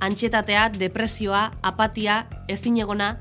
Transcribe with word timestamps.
antxetatea, 0.00 0.68
depresioa, 0.78 1.50
apatia, 1.62 2.26
ezinegona, 2.48 3.16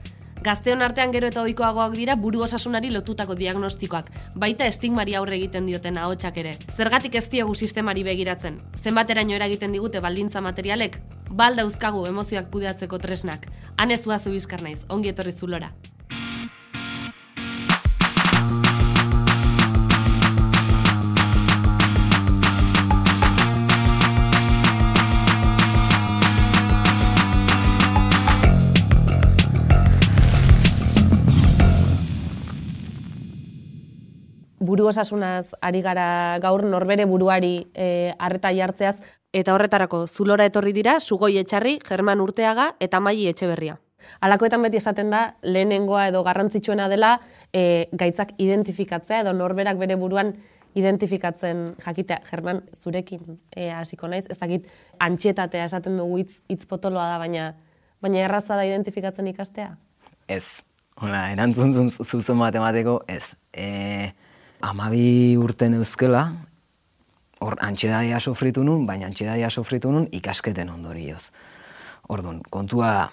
Gazteon 0.48 0.84
artean 0.86 1.12
gero 1.12 1.28
eta 1.32 1.42
ohikoagoak 1.42 1.96
dira 1.98 2.16
buru 2.16 2.44
osasunari 2.46 2.92
lotutako 2.94 3.36
diagnostikoak, 3.36 4.12
baita 4.38 4.68
estigmari 4.70 5.18
aurre 5.18 5.36
egiten 5.40 5.66
dioten 5.66 5.98
ahotsak 5.98 6.38
ere. 6.44 6.54
Zergatik 6.76 7.18
ez 7.20 7.26
diogu 7.34 7.56
sistemari 7.56 8.06
begiratzen? 8.08 8.62
Zenbateraino 8.78 9.36
eragiten 9.36 9.74
digute 9.74 10.00
baldintza 10.00 10.46
materialek? 10.46 11.02
Balda 11.32 11.66
uzkagu 11.66 12.06
emozioak 12.08 12.52
kudeatzeko 12.54 13.02
tresnak. 13.02 13.50
Hanezua 13.78 14.20
zu 14.20 14.32
bizkar 14.32 14.64
naiz, 14.64 14.84
ongi 14.88 15.16
etorri 15.16 15.34
zulora. 15.34 15.74
Buru 34.68 34.90
osasunaz 34.92 35.54
ari 35.64 35.82
gara 35.82 36.38
gaur 36.44 36.66
norbere 36.68 37.06
buruari 37.08 37.68
e, 37.74 38.14
arreta 38.20 38.52
jartzeaz, 38.52 38.98
eta 39.34 39.56
horretarako 39.56 40.06
zulora 40.08 40.48
etorri 40.50 40.74
dira, 40.76 41.00
sugoi 41.00 41.38
etxarri, 41.40 41.78
German 41.88 42.22
Urteaga 42.24 42.74
eta 42.84 43.00
Maili 43.00 43.30
Etxeberria. 43.32 43.78
Alakoetan 44.22 44.62
beti 44.62 44.78
esaten 44.78 45.10
da, 45.10 45.22
lehenengoa 45.42 46.08
edo 46.12 46.22
garrantzitsuena 46.28 46.86
dela 46.92 47.16
e, 47.54 47.88
gaitzak 47.98 48.36
identifikatzea 48.38 49.24
edo 49.24 49.34
norberak 49.34 49.80
bere 49.80 49.98
buruan 49.98 50.36
identifikatzen 50.78 51.64
jakitea, 51.82 52.20
German, 52.28 52.62
zurekin 52.76 53.40
e, 53.56 53.72
hasiko 53.74 54.10
naiz, 54.12 54.28
ez 54.30 54.38
dakit 54.38 54.68
antxetatea 55.02 55.66
esaten 55.66 55.98
dugu 55.98 56.20
hitz, 56.22 56.42
hitz 56.52 56.68
potoloa 56.70 57.08
da, 57.16 57.18
baina 57.24 57.48
baina 58.04 58.22
erraza 58.26 58.58
da 58.58 58.66
identifikatzen 58.68 59.30
ikastea? 59.32 59.72
Ez, 60.30 60.62
hola, 61.02 61.28
erantzun 61.34 61.90
zuzen 61.90 62.38
matemateko, 62.38 63.00
ez. 63.10 63.34
E, 63.54 64.12
amabi 64.62 65.38
urten 65.38 65.78
euskela, 65.78 66.28
hor 67.42 67.58
antxedadia 67.62 68.20
sofritu 68.20 68.64
nun, 68.64 68.86
baina 68.88 69.08
antxedadia 69.08 69.50
sofritu 69.50 69.92
nun 69.92 70.08
ikasketen 70.12 70.70
ondorioz. 70.70 71.32
Orduan, 72.10 72.42
kontua 72.50 73.10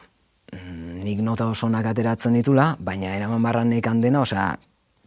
mm, 0.53 1.01
nik 1.05 1.21
nota 1.21 1.47
oso 1.47 1.69
ateratzen 1.69 2.35
ditula, 2.35 2.77
baina 2.79 3.15
eraman 3.17 3.43
barran 3.43 3.69
nekan 3.69 4.01
dena, 4.01 4.21
osea, 4.21 4.55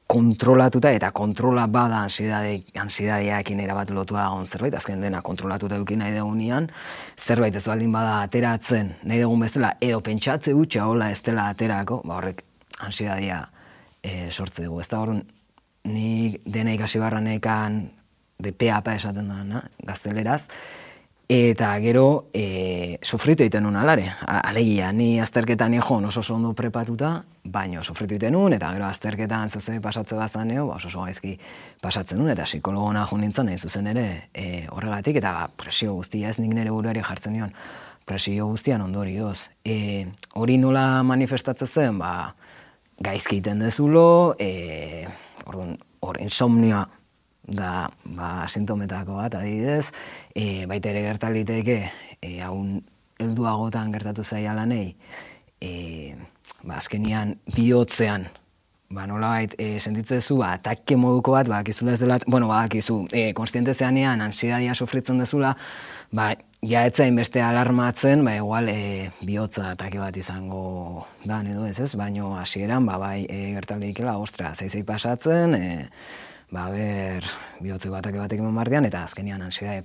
kontrolatuta 0.08 0.92
eta 0.96 1.12
kontrola 1.12 1.68
bada 1.68 2.00
ansidadeakin 2.00 3.60
erabat 3.60 3.90
lotua 3.92 4.28
egon 4.30 4.46
zerbait, 4.46 4.76
azken 4.76 5.02
dena 5.02 5.22
kontrolatuta 5.22 5.76
eduki 5.76 5.98
nahi 6.00 6.14
degunian, 6.16 6.70
zerbait 7.20 7.56
ez 7.56 7.66
baldin 7.68 7.92
bada 7.92 8.22
ateratzen 8.22 8.94
nahi 9.04 9.20
dugun 9.22 9.44
bezala, 9.44 9.74
edo 9.82 10.00
pentsatze 10.02 10.54
utxa 10.56 10.86
hola 10.88 11.12
ez 11.12 11.20
dela 11.22 11.50
aterako, 11.52 12.02
ba 12.06 12.22
horrek 12.22 12.44
ansidadia 12.88 13.42
e, 14.02 14.30
sortze 14.32 14.64
dugu. 14.64 14.80
Ez 14.80 14.88
da 14.88 15.02
horren, 15.02 15.26
ni 15.88 16.36
dena 16.46 16.76
ikasi 16.76 17.00
barranekan 17.00 17.86
de 18.38 18.52
PAP 18.54 18.92
esaten 18.94 19.32
da, 19.32 19.44
na, 19.44 19.64
gazteleraz, 19.84 20.44
eta 21.28 21.74
gero 21.84 22.30
e, 22.34 22.98
sufritu 23.04 23.44
egiten 23.44 23.66
nun 23.68 23.76
alare. 23.76 24.06
Alegia, 24.28 24.94
ni 24.96 25.18
azterketan 25.20 25.74
egon 25.76 26.06
oso 26.08 26.22
oso 26.22 26.38
ondo 26.38 26.54
prepatuta, 26.56 27.18
baino 27.44 27.84
sufritu 27.84 28.16
egiten 28.16 28.34
nun, 28.38 28.56
eta 28.56 28.72
gero 28.76 28.88
azterketan 28.88 29.50
zuzen 29.50 29.82
pasatze 29.84 30.16
bazan 30.16 30.54
eo, 30.56 30.68
ba, 30.70 30.78
oso 30.78 30.88
oso 30.88 31.04
gaizki 31.04 31.36
pasatzen 31.84 32.22
nun, 32.22 32.32
eta 32.32 32.48
psikologona 32.48 33.06
jo 33.10 33.20
nintzen 33.20 33.52
nahi 33.52 33.58
zuzen 33.58 33.92
ere 33.92 34.08
e, 34.34 34.66
horregatik, 34.72 35.20
eta 35.20 35.50
presio 35.58 35.98
guztia 36.00 36.30
ez 36.30 36.40
nik 36.40 36.56
nire 36.56 36.72
buruari 36.72 37.04
jartzen 37.04 37.36
nion, 37.36 37.54
presio 38.08 38.48
guztian 38.48 38.82
ondorioz. 38.82 39.50
E, 39.66 40.08
hori 40.40 40.58
nola 40.58 41.04
manifestatzen 41.04 41.68
zen, 41.68 42.00
ba, 42.00 42.34
gaizki 43.04 43.42
egiten 43.42 43.60
dezulo, 43.60 44.36
e, 44.40 45.27
Orduan, 45.48 45.78
hor 46.04 46.20
insomnioa 46.22 46.86
da 47.48 47.88
ba, 48.04 48.46
sintometako 48.52 49.22
bat, 49.22 49.38
adibidez, 49.40 49.94
e, 50.36 50.66
baita 50.68 50.92
ere 50.92 51.06
gertaliteke, 51.06 51.78
e, 52.20 52.32
haun 52.44 52.82
helduagotan 53.22 53.94
gertatu 53.96 54.26
zaila 54.28 54.58
lanei, 54.58 54.92
e, 55.64 55.72
ba, 56.64 56.76
azkenian 56.82 57.38
bihotzean, 57.56 58.28
ba, 58.90 59.06
nola 59.08 59.30
bait, 59.36 59.54
e, 59.60 59.80
sentitzezu, 59.80 60.38
ba, 60.40 60.54
atakke 60.58 60.96
moduko 61.00 61.34
bat, 61.36 61.50
ba, 61.52 61.60
kizula 61.68 61.94
ez 61.94 62.02
dela, 62.02 62.20
bueno, 62.28 62.48
ba, 62.48 62.64
kizu, 62.72 63.02
e, 63.12 63.34
konstiente 63.36 63.74
zeanean, 63.74 64.22
ansidadia 64.24 64.76
sofritzen 64.76 65.20
dezula, 65.20 65.56
ba, 66.16 66.30
ja 66.66 66.86
etzain 66.88 67.16
beste 67.20 67.44
alarmatzen, 67.44 68.24
ba, 68.26 68.38
igual, 68.40 68.72
e, 68.72 69.10
bihotza 69.28 69.74
atake 69.74 70.00
bat 70.00 70.16
izango 70.18 71.06
da, 71.26 71.42
edo 71.44 71.68
ez 71.68 71.80
ez, 71.84 71.92
baino 72.00 72.36
hasieran 72.40 72.88
ba, 72.88 72.98
bai, 73.02 73.26
e, 73.28 73.52
gertalikela, 73.58 74.18
ostra, 74.24 74.54
zeizei 74.56 74.86
pasatzen, 74.88 75.56
e, 75.56 75.90
ba, 76.56 76.70
ber, 76.72 77.28
bihotzeko 77.60 78.00
atake 78.00 78.24
batek 78.24 78.44
eman 78.44 78.56
bardian, 78.56 78.88
eta 78.88 79.04
azkenian 79.04 79.44
ansiedade 79.44 79.84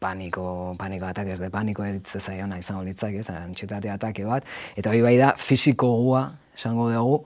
paniko, 0.00 0.74
paniko 0.80 1.06
atake, 1.08 1.32
ez 1.36 1.40
de 1.40 1.50
paniko 1.52 1.84
eritze 1.84 2.20
zaiona 2.20 2.58
izango 2.60 2.84
litzak, 2.88 3.20
ez, 3.20 3.28
antxetate 3.32 3.92
atake 3.92 4.24
bat, 4.24 4.48
eta 4.76 4.92
hori 4.92 5.04
bai 5.04 5.18
da, 5.20 5.34
fisiko 5.36 5.92
gua, 6.00 6.30
esango 6.54 6.88
dugu, 6.92 7.24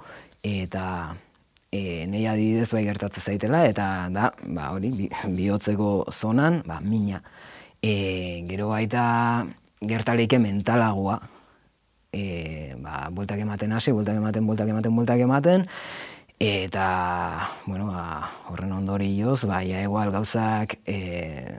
eta 0.49 1.17
e, 1.71 2.07
nahi 2.09 2.27
adidez 2.27 2.71
bai 2.73 2.85
gertatzen 2.87 3.25
zaitela, 3.33 3.65
eta 3.69 4.09
da, 4.15 4.33
ba, 4.45 4.73
hori, 4.75 5.09
bihotzeko 5.39 6.09
zonan, 6.13 6.63
ba, 6.67 6.81
mina. 6.81 7.23
E, 7.83 8.45
gero 8.49 8.71
baita 8.73 9.47
gertaleike 9.81 10.41
mentalagoa. 10.43 11.19
E, 12.13 12.75
ba, 12.81 13.09
bultak 13.13 13.41
ematen 13.45 13.75
hasi, 13.77 13.93
bultak 13.93 14.17
ematen, 14.17 14.47
bultak 14.49 14.71
ematen, 14.73 14.95
bultak 14.97 15.21
ematen. 15.21 15.67
Eta, 16.39 16.87
bueno, 17.67 17.91
ba, 17.91 18.31
horren 18.49 18.73
ondori 18.73 19.11
joz, 19.19 19.43
ba, 19.51 19.61
ja, 19.67 19.83
egual 19.83 20.13
gauzak 20.15 20.79
e, 20.87 21.59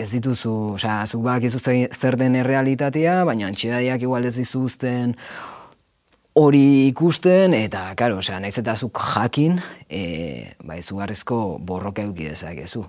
ez 0.00 0.08
dituzu, 0.10 0.74
osea, 0.74 1.04
zuk 1.06 1.22
bak 1.22 1.44
zer 1.46 2.16
den 2.16 2.36
errealitatea, 2.40 3.22
baina 3.28 3.50
antxedaiak 3.50 4.02
igual 4.02 4.24
ez 4.24 4.36
dizuzten 4.38 5.14
hori 6.34 6.86
ikusten, 6.88 7.54
eta, 7.54 7.88
karo, 7.98 8.20
osea, 8.22 8.38
nahiz 8.40 8.58
eta 8.60 8.76
zuk 8.76 8.98
jakin, 9.14 9.58
e, 9.88 10.52
ba, 10.64 10.76
izugarrizko 10.78 11.58
borroka 11.66 12.02
eukidezakezu. 12.06 12.84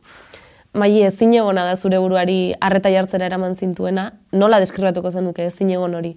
Mai 0.73 1.01
ezin 1.03 1.33
egona 1.35 1.65
da 1.67 1.75
zure 1.75 1.99
buruari 1.99 2.53
arreta 2.61 2.91
jartzera 2.93 3.25
eraman 3.27 3.55
zintuena, 3.55 4.11
nola 4.31 4.61
deskribatuko 4.63 5.11
zenuke 5.11 5.45
ezin 5.49 5.73
egon 5.73 5.97
hori? 5.97 6.13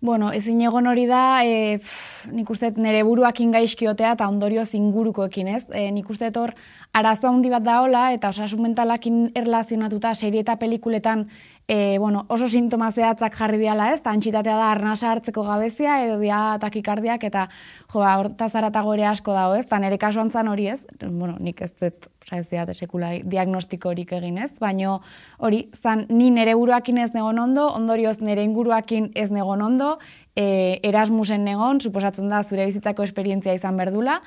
Bueno, 0.00 0.30
ezin 0.30 0.60
egon 0.62 0.86
hori 0.86 1.08
da, 1.10 1.42
e, 1.42 1.74
pff, 1.82 2.28
nik 2.30 2.50
uste 2.54 2.70
nire 2.78 3.02
buruak 3.02 3.40
ingaizkiotea 3.42 4.12
eta 4.14 4.28
ondorio 4.30 4.62
zingurukoekin 4.64 5.48
ez. 5.50 5.64
E, 5.74 5.88
nik 5.90 6.08
uste 6.08 6.30
hor 6.38 6.52
arazo 6.94 7.26
handi 7.26 7.50
bat 7.50 7.66
da 7.66 7.80
hola 7.82 8.12
eta 8.14 8.30
osasun 8.30 8.62
mentalakin 8.62 9.32
erlazionatuta 9.34 10.14
serie 10.14 10.44
eta 10.46 10.54
pelikuletan 10.56 11.26
e, 11.68 11.98
bueno, 11.98 12.24
oso 12.28 12.48
sintoma 12.48 12.88
zehatzak 12.96 13.34
jarri 13.36 13.58
diala 13.60 13.90
ez, 13.92 13.98
eta 14.00 14.14
antxitatea 14.16 14.56
da 14.56 14.70
arnasa 14.72 15.10
hartzeko 15.12 15.44
gabezia, 15.44 15.98
edo 16.06 16.16
dia 16.18 16.56
takikardiak, 16.62 17.26
eta 17.28 17.44
jo, 17.92 18.00
ba, 18.00 18.14
horta 18.16 18.48
zaratago 18.48 18.94
ere 18.96 19.04
asko 19.10 19.34
dago 19.36 19.58
ez, 19.58 19.66
eta 19.66 19.78
nire 19.82 19.98
kasuan 20.00 20.32
zan 20.32 20.48
hori 20.48 20.70
ez, 20.72 20.80
bueno, 21.04 21.36
nik 21.38 21.60
ez 21.60 21.70
dut, 21.76 22.08
oza 22.24 22.40
ez 22.40 22.48
diat, 22.48 22.72
sekula 22.72 23.12
diagnostiko 23.20 23.92
horik 23.92 24.16
egin 24.16 24.40
ez, 24.40 24.54
baino 24.58 25.02
hori, 25.44 25.66
zan, 25.76 26.06
ni 26.08 26.32
nire 26.32 26.56
buruakin 26.56 27.04
ez 27.04 27.12
negon 27.12 27.38
ondo, 27.44 27.68
ondorioz 27.76 28.16
nire 28.24 28.48
inguruakin 28.48 29.12
ez 29.14 29.28
negon 29.30 29.62
ondo, 29.68 29.98
e, 30.32 30.80
Erasmusen 30.88 31.44
negon, 31.44 31.82
suposatzen 31.84 32.32
da 32.32 32.40
zure 32.48 32.64
bizitzako 32.64 33.04
esperientzia 33.04 33.52
izan 33.52 33.76
berdula, 33.76 34.22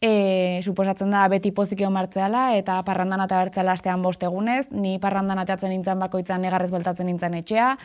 e, 0.00 0.60
suposatzen 0.62 1.10
da 1.10 1.26
beti 1.28 1.52
pozikio 1.52 1.90
martzeala 1.90 2.54
eta 2.58 2.80
parrandan 2.84 3.24
eta 3.24 3.38
bertzela 3.42 3.74
bost 4.02 4.22
egunez, 4.22 4.66
ni 4.70 4.98
parrandan 4.98 5.38
ateatzen 5.38 5.70
nintzen 5.70 5.98
bakoitzan 5.98 6.42
negarrez 6.42 6.70
beltatzen 6.70 7.06
nintzen 7.06 7.34
etxea, 7.34 7.76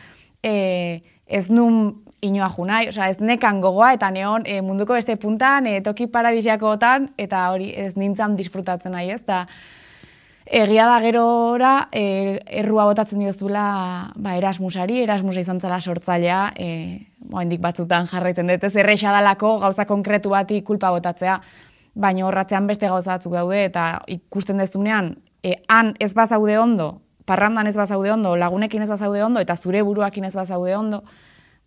e, 0.42 1.00
ez 1.26 1.48
nun 1.50 2.02
inoa 2.20 2.50
junai, 2.50 2.88
oza, 2.88 3.08
ez 3.08 3.20
nekan 3.20 3.60
gogoa 3.60 3.92
eta 3.94 4.10
neon 4.10 4.42
e, 4.44 4.60
munduko 4.60 4.94
beste 4.94 5.16
puntan, 5.16 5.66
e, 5.66 5.80
toki 5.80 6.06
parabisiako 6.06 6.74
otan, 6.76 7.10
eta 7.16 7.50
hori 7.50 7.72
ez 7.76 7.94
nintzen 7.96 8.36
disfrutatzen 8.36 8.92
nahi 8.92 9.10
ez, 9.10 9.20
eta 9.20 9.46
Egia 10.50 10.82
da 10.88 10.96
gerora, 10.98 11.88
e, 11.94 12.40
errua 12.58 12.82
botatzen 12.88 13.20
diozula 13.22 14.10
ba, 14.18 14.32
Erasmusari, 14.34 14.96
Erasmusa 15.04 15.44
izan 15.44 15.60
zela 15.62 15.78
sortzailea, 15.78 16.40
e, 16.58 17.06
batzutan 17.62 18.08
jarraitzen 18.10 18.50
dut, 18.50 18.64
ez 18.66 18.74
erreixa 18.74 19.12
dalako 19.14 19.60
gauza 19.62 19.86
konkretu 19.86 20.32
bati 20.34 20.58
kulpa 20.66 20.90
botatzea 20.90 21.36
baina 21.94 22.26
horratzean 22.26 22.66
beste 22.66 22.88
gauza 22.88 23.16
batzuk 23.16 23.32
daude 23.34 23.64
eta 23.64 24.02
ikusten 24.08 24.58
dezunean, 24.58 25.16
e, 25.42 25.56
han 25.68 25.94
ez 26.00 26.12
bazaude 26.14 26.58
ondo, 26.58 27.00
parrandan 27.26 27.66
ez 27.66 27.76
bazaude 27.76 28.12
ondo, 28.12 28.36
lagunekin 28.36 28.82
ez 28.82 28.90
bazaude 28.90 29.24
ondo, 29.24 29.40
eta 29.40 29.56
zure 29.56 29.82
buruakin 29.82 30.24
ez 30.24 30.34
bazaude 30.34 30.76
ondo, 30.76 31.02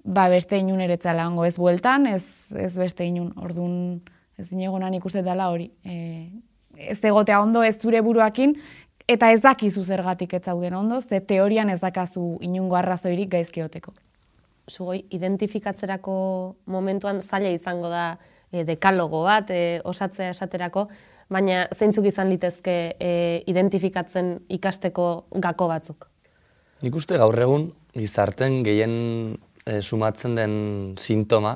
ba 0.03 0.27
beste 0.29 0.57
inun 0.59 0.81
eretzala 0.83 1.27
ongo, 1.27 1.45
ez 1.45 1.55
bueltan, 1.57 2.07
ez, 2.07 2.23
ez 2.55 2.73
beste 2.77 3.05
inun, 3.07 3.31
orduan 3.39 4.01
ez 4.37 4.49
inegonan 4.51 4.93
ikuste 4.93 5.23
dela 5.23 5.49
hori. 5.51 5.69
E, 5.85 6.29
ez 6.77 6.99
egotea 7.05 7.39
ondo 7.41 7.63
ez 7.63 7.77
zure 7.79 8.01
buruakin, 8.01 8.57
eta 9.07 9.31
ez 9.31 9.41
dakizu 9.43 9.83
zergatik 9.83 10.33
ez 10.33 10.43
zauden 10.43 10.73
ondo, 10.73 11.01
ze 11.01 11.19
teorian 11.21 11.69
ez 11.69 11.79
dakazu 11.79 12.37
inungo 12.41 12.75
arrazoirik 12.75 13.29
gaizkioteko. 13.31 13.93
Zugoi, 14.71 15.03
identifikatzerako 15.11 16.13
momentuan 16.65 17.19
zaila 17.21 17.51
izango 17.51 17.89
da 17.91 18.17
e, 18.53 18.63
dekalogo 18.67 19.23
bat, 19.25 19.49
e, 19.49 19.81
osatzea 19.89 20.29
esaterako, 20.33 20.87
baina 21.33 21.65
zeintzuk 21.73 22.05
izan 22.05 22.29
litezke 22.29 22.75
e, 22.99 23.13
identifikatzen 23.49 24.35
ikasteko 24.53 25.07
gako 25.41 25.69
batzuk? 25.71 26.07
Nik 26.83 26.95
uste 26.99 27.17
gaur 27.17 27.39
egun 27.39 27.69
gizarten 27.95 28.61
gehien 28.65 28.93
e, 29.65 29.81
sumatzen 29.81 30.37
den 30.37 30.55
sintoma 30.99 31.55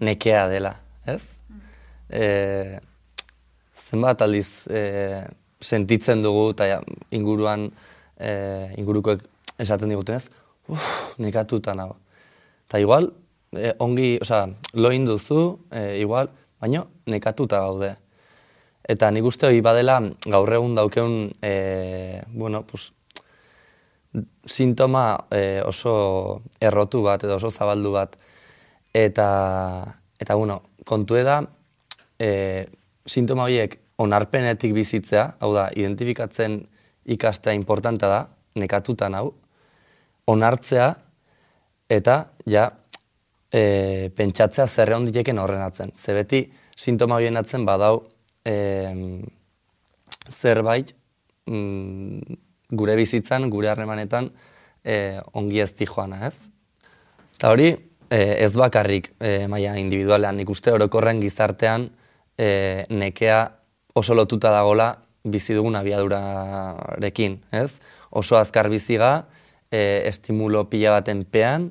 nekea 0.00 0.46
dela, 0.52 0.74
ez? 1.08 1.20
E, 2.10 2.26
zenbat 3.90 4.22
aldiz 4.22 4.66
e, 4.70 4.82
sentitzen 5.60 6.22
dugu 6.24 6.50
eta 6.54 6.80
inguruan 7.14 7.68
e, 8.16 8.30
ingurukoek 8.80 9.24
esaten 9.60 9.92
diguten 9.92 10.20
ez, 10.20 10.28
uff, 10.70 11.18
nekatuta 11.20 11.74
nago. 11.76 11.98
Eta 12.68 12.80
igual, 12.80 13.10
e, 13.52 13.74
ongi, 13.78 14.18
oza, 14.22 14.46
loin 14.74 15.04
duzu, 15.06 15.66
e, 15.70 15.98
igual, 16.00 16.30
baino 16.60 16.86
nekatuta 17.06 17.60
gaude. 17.60 17.94
Eta 18.90 19.10
nik 19.10 19.26
uste 19.26 19.46
hori 19.48 19.60
badela 19.62 19.98
gaur 20.26 20.52
egun 20.54 20.74
daukeun, 20.78 21.30
e, 21.42 22.22
bueno, 22.32 22.62
pues, 22.66 22.92
sintoma 24.46 25.04
e, 25.30 25.60
oso 25.62 26.42
errotu 26.60 27.02
bat 27.02 27.24
edo 27.24 27.36
oso 27.36 27.50
zabaldu 27.50 27.92
bat. 27.94 28.16
Eta, 28.94 29.28
eta 30.18 30.34
bueno, 30.34 30.60
kontu 30.86 31.20
da, 31.22 31.40
e, 32.18 32.66
sintoma 33.06 33.46
horiek 33.46 33.78
onarpenetik 34.00 34.72
bizitzea, 34.74 35.36
hau 35.40 35.52
da, 35.54 35.68
identifikatzen 35.76 36.60
ikastea 37.10 37.52
importanta 37.54 38.08
da, 38.08 38.20
nekatuta 38.58 39.10
hau, 39.14 39.34
onartzea, 40.26 40.94
eta 41.90 42.16
ja, 42.46 42.70
e, 43.52 44.10
pentsatzea 44.16 44.66
zerre 44.66 44.96
onditeken 44.96 45.38
horrenatzen. 45.38 45.92
Ze 45.96 46.14
beti, 46.14 46.44
sintoma 46.76 47.18
horien 47.18 47.36
atzen 47.36 47.66
badau, 47.68 48.04
e, 48.46 48.54
zerbait 50.30 50.94
mm, 51.50 52.38
gure 52.70 52.96
bizitzan, 52.96 53.48
gure 53.50 53.70
harremanetan 53.72 54.30
e, 54.84 55.20
ongi 55.34 55.60
ez 55.60 55.74
joana, 55.84 56.26
ez? 56.26 56.50
Eta 57.34 57.50
hori, 57.50 57.70
e, 58.10 58.20
ez 58.44 58.52
bakarrik 58.56 59.12
e, 59.18 59.46
maia 59.48 59.76
individualean, 59.76 60.36
nik 60.36 60.50
uste 60.50 60.72
orokorren 60.72 61.20
gizartean 61.20 61.88
e, 62.38 62.86
nekea 62.90 63.40
oso 63.94 64.14
lotuta 64.14 64.52
dagola 64.54 64.94
bizi 65.24 65.54
dugun 65.54 65.76
abiadurarekin, 65.76 67.40
ez? 67.52 67.72
Oso 68.10 68.38
azkar 68.38 68.70
biziga, 68.70 69.26
e, 69.70 70.02
estimulo 70.08 70.64
pila 70.70 70.96
baten 70.96 71.24
pean, 71.24 71.70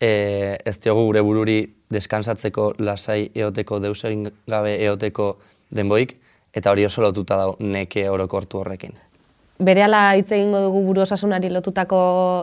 e, 0.00 0.58
ez 0.64 0.78
diogu 0.80 1.04
gure 1.08 1.22
bururi 1.22 1.58
deskansatzeko 1.90 2.72
lasai 2.78 3.30
eoteko, 3.34 3.80
deus 3.80 3.98
egin 4.04 4.28
gabe 4.48 4.76
eoteko 4.84 5.36
denboik, 5.74 6.16
eta 6.54 6.72
hori 6.72 6.86
oso 6.86 7.02
lotuta 7.02 7.36
da 7.36 7.52
neke 7.60 8.08
orokortu 8.10 8.62
horrekin. 8.62 8.96
Berehala 9.58 10.12
hitz 10.14 10.30
egingo 10.30 10.60
dugu 10.68 10.84
buru 10.86 11.02
osasunari 11.02 11.48
lotutako 11.50 12.00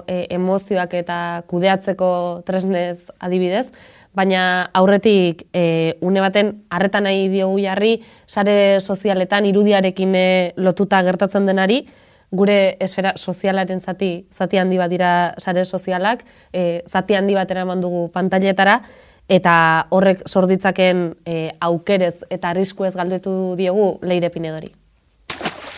e, 0.07 0.25
emozioak 0.35 0.97
eta 0.99 1.17
kudeatzeko 1.47 2.09
tresnez 2.47 3.07
adibidez, 3.23 3.69
baina 4.15 4.69
aurretik 4.75 5.45
e, 5.55 5.95
une 6.03 6.23
baten 6.23 6.51
harretan 6.69 7.07
nahi 7.07 7.29
diogu 7.31 7.61
jarri 7.63 8.01
sare 8.27 8.81
sozialetan 8.81 9.47
irudiarekin 9.47 10.15
e, 10.15 10.27
lotuta 10.57 11.01
gertatzen 11.07 11.47
denari, 11.47 11.85
gure 12.31 12.77
esfera 12.79 13.13
sozialaren 13.17 13.79
zati, 13.79 14.25
zati 14.31 14.57
handi 14.57 14.77
bat 14.77 14.89
dira 14.89 15.33
sare 15.37 15.65
sozialak, 15.65 16.23
e, 16.53 16.81
zati 16.87 17.15
handi 17.15 17.35
bat 17.35 17.51
eraman 17.51 17.81
dugu 17.81 18.07
pantailetara, 18.13 18.81
eta 19.29 19.87
horrek 19.89 20.23
sorditzaken 20.29 21.05
e, 21.25 21.51
aukerez 21.59 22.25
eta 22.29 22.49
arrisku 22.49 22.85
ez 22.85 22.95
galdetu 22.95 23.55
diegu 23.57 23.95
leire 24.01 24.29
pinedori. 24.29 24.71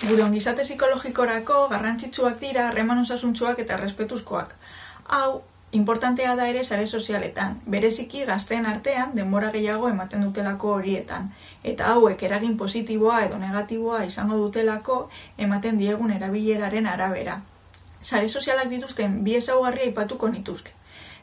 Gure 0.07 0.23
ongizate 0.23 0.63
psikologikorako 0.63 1.67
garrantzitsuak 1.71 2.39
dira 2.41 2.67
harreman 2.69 2.99
osasuntsuak 3.01 3.59
eta 3.63 3.79
respetuzkoak. 3.81 4.53
Hau, 5.15 5.41
importantea 5.77 6.35
da 6.35 6.47
ere 6.51 6.63
sare 6.63 6.85
sozialetan, 6.87 7.59
bereziki 7.73 8.23
gazteen 8.29 8.65
artean 8.65 9.13
denbora 9.15 9.51
gehiago 9.55 9.89
ematen 9.89 10.23
dutelako 10.25 10.73
horietan, 10.77 11.29
eta 11.63 11.91
hauek 11.93 12.23
eragin 12.29 12.57
positiboa 12.61 13.19
edo 13.25 13.37
negatiboa 13.41 14.03
izango 14.05 14.37
dutelako 14.45 14.97
ematen 15.47 15.77
diegun 15.83 16.15
erabileraren 16.15 16.89
arabera. 16.93 17.41
Sare 18.01 18.29
sozialak 18.29 18.69
dituzten 18.73 19.23
bi 19.23 19.35
ezaugarria 19.41 19.89
ipatuko 19.91 20.29
nituzke. 20.33 20.77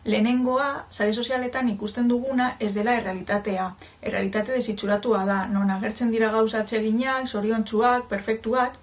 Lehenengoa, 0.05 0.85
sare 0.91 1.15
sozialetan 1.15 1.69
ikusten 1.73 2.09
duguna 2.09 2.51
ez 2.61 2.75
dela 2.75 2.99
errealitatea. 2.99 3.71
Errealitate 4.03 4.53
desitxuratua 4.53 5.23
da, 5.25 5.39
non 5.49 5.73
agertzen 5.73 6.13
dira 6.13 6.29
gauza 6.35 6.61
atseginak, 6.61 7.25
soriontsuak, 7.29 8.05
perfektuak, 8.13 8.77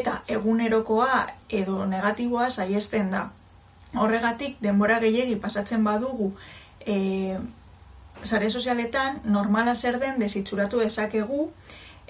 eta 0.00 0.16
egunerokoa 0.26 1.22
edo 1.62 1.86
negatiboa 1.86 2.50
saiesten 2.50 3.14
da. 3.14 3.28
Horregatik, 3.94 4.56
denbora 4.60 4.98
gehiegi 5.00 5.36
pasatzen 5.40 5.84
badugu, 5.84 6.32
e, 6.86 7.38
sare 8.24 8.50
sozialetan 8.50 9.20
normala 9.24 9.74
zer 9.76 9.98
den 10.02 10.18
desitxuratu 10.18 10.80
dezakegu, 10.82 11.50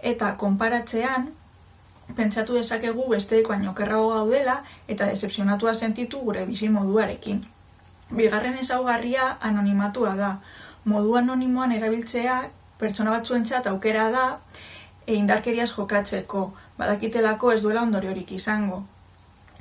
eta 0.03 0.35
konparatzean, 0.41 1.31
pentsatu 2.17 2.55
dezakegu 2.59 3.09
besteek 3.11 3.49
baino 3.49 3.75
kerrago 3.75 4.11
gaudela, 4.15 4.63
eta 4.89 5.09
decepzionatua 5.11 5.75
sentitu 5.75 6.21
gure 6.21 6.45
bizi 6.47 6.69
moduarekin. 6.69 7.45
Bigarren 8.11 8.59
ezaugarria 8.61 9.37
anonimatua 9.41 10.15
da. 10.17 10.31
Modu 10.85 11.17
anonimoan 11.17 11.73
erabiltzea 11.73 12.43
pertsona 12.79 13.15
batzuentzat 13.17 13.67
aukera 13.67 14.11
da 14.13 14.25
e 15.07 15.15
indarkeriaz 15.15 15.71
jokatzeko, 15.73 16.53
badakitelako 16.79 17.53
ez 17.53 17.63
duela 17.63 17.83
ondoriorik 17.83 18.33
izango. 18.33 18.85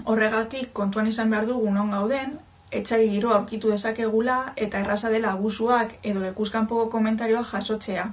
Horregatik 0.04 0.74
kontuan 0.74 1.08
izan 1.08 1.30
behar 1.30 1.46
dugu 1.50 1.72
non 1.72 1.92
gauden, 1.94 2.38
etxai 2.74 3.04
giro 3.10 3.34
aurkitu 3.34 3.70
dezakegula 3.72 4.38
eta 4.56 4.80
erraza 4.82 5.12
dela 5.14 5.34
abusuak 5.38 5.94
edo 6.04 6.24
lekuzkanpoko 6.24 6.90
komentarioa 6.90 7.44
jasotzea. 7.52 8.08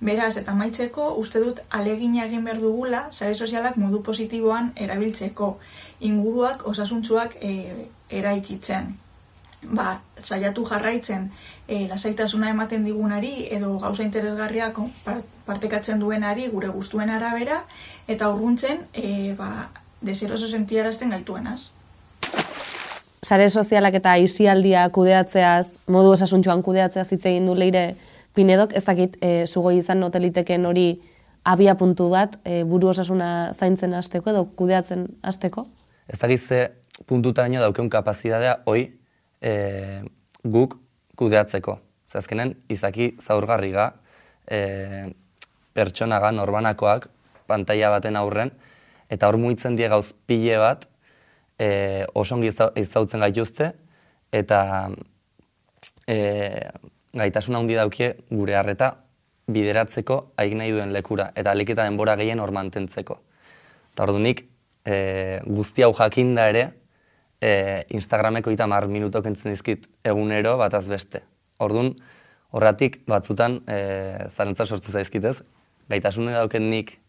Beraz, 0.00 0.32
eta 0.40 0.54
maitzeko, 0.56 1.10
uste 1.20 1.42
dut 1.44 1.60
alegina 1.78 2.24
egin 2.24 2.46
behar 2.48 2.62
dugula 2.62 3.02
sare 3.12 3.34
sozialak 3.34 3.76
modu 3.76 4.00
positiboan 4.02 4.72
erabiltzeko, 4.86 5.50
inguruak 6.12 6.66
osasuntzuak 6.72 7.36
e, 7.40 7.52
eraikitzen 8.08 8.94
ba, 9.62 10.00
saiatu 10.22 10.64
jarraitzen 10.64 11.28
e, 11.68 11.86
lasaitasuna 11.88 12.50
ematen 12.50 12.84
digunari 12.84 13.46
edo 13.56 13.76
gauza 13.78 14.02
interesgarriak 14.02 14.78
partekatzen 15.46 16.00
duenari 16.00 16.48
gure 16.48 16.68
guztuen 16.68 17.10
arabera 17.10 17.60
eta 18.08 18.30
urruntzen 18.32 18.86
e, 18.92 19.34
ba, 19.38 19.68
deseroso 20.00 20.48
sentiarazten 20.48 21.10
gaituenaz. 21.10 21.70
Sare 23.20 23.50
sozialak 23.50 23.98
eta 24.00 24.14
isialdia 24.16 24.86
kudeatzeaz, 24.94 25.76
modu 25.92 26.14
osasuntxuan 26.16 26.62
kudeatzeaz 26.64 27.10
hitz 27.12 27.24
egin 27.28 27.46
du 27.46 27.54
leire 27.54 27.94
pinedok, 28.34 28.72
ez 28.72 28.84
dakit, 28.86 29.18
e, 29.20 29.44
sugoi 29.46 29.76
izan 29.78 30.00
noteliteken 30.00 30.64
hori 30.66 30.86
abia 31.44 31.74
puntu 31.76 32.08
bat, 32.12 32.38
e, 32.44 32.62
buru 32.64 32.92
osasuna 32.94 33.50
zaintzen 33.52 33.92
hasteko 33.96 34.32
edo 34.32 34.46
kudeatzen 34.56 35.06
hasteko? 35.22 35.66
Ez 36.08 36.18
dakit 36.18 36.40
ze 36.40 36.60
puntutaino 37.06 37.60
daukeun 37.60 37.90
kapazitatea, 37.90 38.56
hoi, 38.66 38.86
e, 39.42 39.52
guk 40.44 40.78
kudeatzeko. 41.16 41.78
Zazkenen, 42.10 42.56
izaki 42.68 43.14
zaurgarriga, 43.20 43.92
e, 44.50 45.12
pertsonaga, 45.76 46.32
norbanakoak, 46.32 47.08
pantaila 47.46 47.90
baten 47.90 48.16
aurren, 48.16 48.50
eta 49.10 49.28
hor 49.28 49.38
muitzen 49.42 49.76
die 49.76 49.88
gauz 49.90 50.12
pile 50.26 50.58
bat, 50.62 50.86
e, 51.58 52.06
osongi 52.14 52.50
izautzen 52.80 53.20
gaituzte, 53.26 53.72
eta 54.32 54.60
e, 56.06 56.16
gaitasuna 57.12 57.58
handi 57.58 57.76
daukie 57.78 58.14
gure 58.30 58.56
harreta 58.56 58.94
bideratzeko 59.50 60.20
haik 60.38 60.54
nahi 60.58 60.72
duen 60.72 60.94
lekura, 60.94 61.30
eta 61.34 61.50
aliketa 61.50 61.84
denbora 61.88 62.14
gehien 62.20 62.40
hor 62.40 62.54
mantentzeko. 62.54 63.18
Eta 63.92 64.06
hor 64.06 64.14
e, 64.20 65.40
guzti 65.46 65.82
hau 65.82 65.92
jakinda 65.92 66.46
ere, 66.48 66.70
e, 67.40 67.84
Instagrameko 67.96 68.50
eta 68.54 68.66
mar 68.70 68.86
minutok 68.88 69.26
entzun 69.26 69.52
dizkit 69.52 69.88
egunero 70.04 70.56
bat 70.60 70.74
azbeste. 70.74 71.24
Orduan, 71.60 71.94
horratik 72.50 73.00
batzutan 73.08 73.60
e, 73.66 73.80
zarentza 74.30 74.66
sortzu 74.66 74.92
zaizkitez, 74.92 75.40
gaitasune 75.90 76.32
dauken 76.36 76.70
nik 76.70 76.99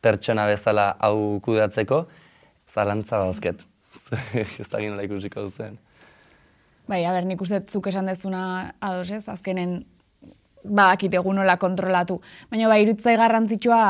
pertsona 0.00 0.46
bezala 0.46 0.90
hau 1.00 1.40
kudeatzeko, 1.44 2.04
zalantza 2.68 3.18
dauzket. 3.18 3.64
ez 4.60 4.68
da 4.68 4.80
ginola 4.80 5.04
ikusiko 5.06 5.46
duzen. 5.46 5.78
Bai, 6.88 7.02
a 7.04 7.12
ber, 7.12 7.26
nik 7.28 7.40
uste 7.44 7.60
zuk 7.68 7.90
esan 7.90 8.08
dezuna 8.08 8.72
ados 8.80 9.10
ez, 9.12 9.24
azkenen 9.28 9.82
badakit 10.64 11.14
egun 11.18 11.36
nola 11.40 11.58
kontrolatu. 11.60 12.20
Baina 12.50 12.70
bai, 12.70 12.82
irutzai 12.84 13.16
garrantzitsua 13.20 13.82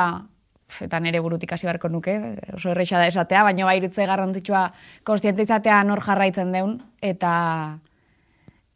eta 0.84 1.00
nire 1.00 1.20
burutik 1.24 1.52
hasi 1.52 1.66
beharko 1.66 1.88
nuke, 1.88 2.14
oso 2.54 2.70
erresa 2.74 2.98
da 3.00 3.06
esatea, 3.08 3.42
baina 3.46 3.64
bai 3.64 3.78
irutze 3.80 4.06
garrantzitsua 4.06 4.66
konstiente 5.04 5.46
izatea 5.46 5.80
nor 5.88 6.02
jarraitzen 6.04 6.52
deun, 6.52 6.76
eta 7.00 7.32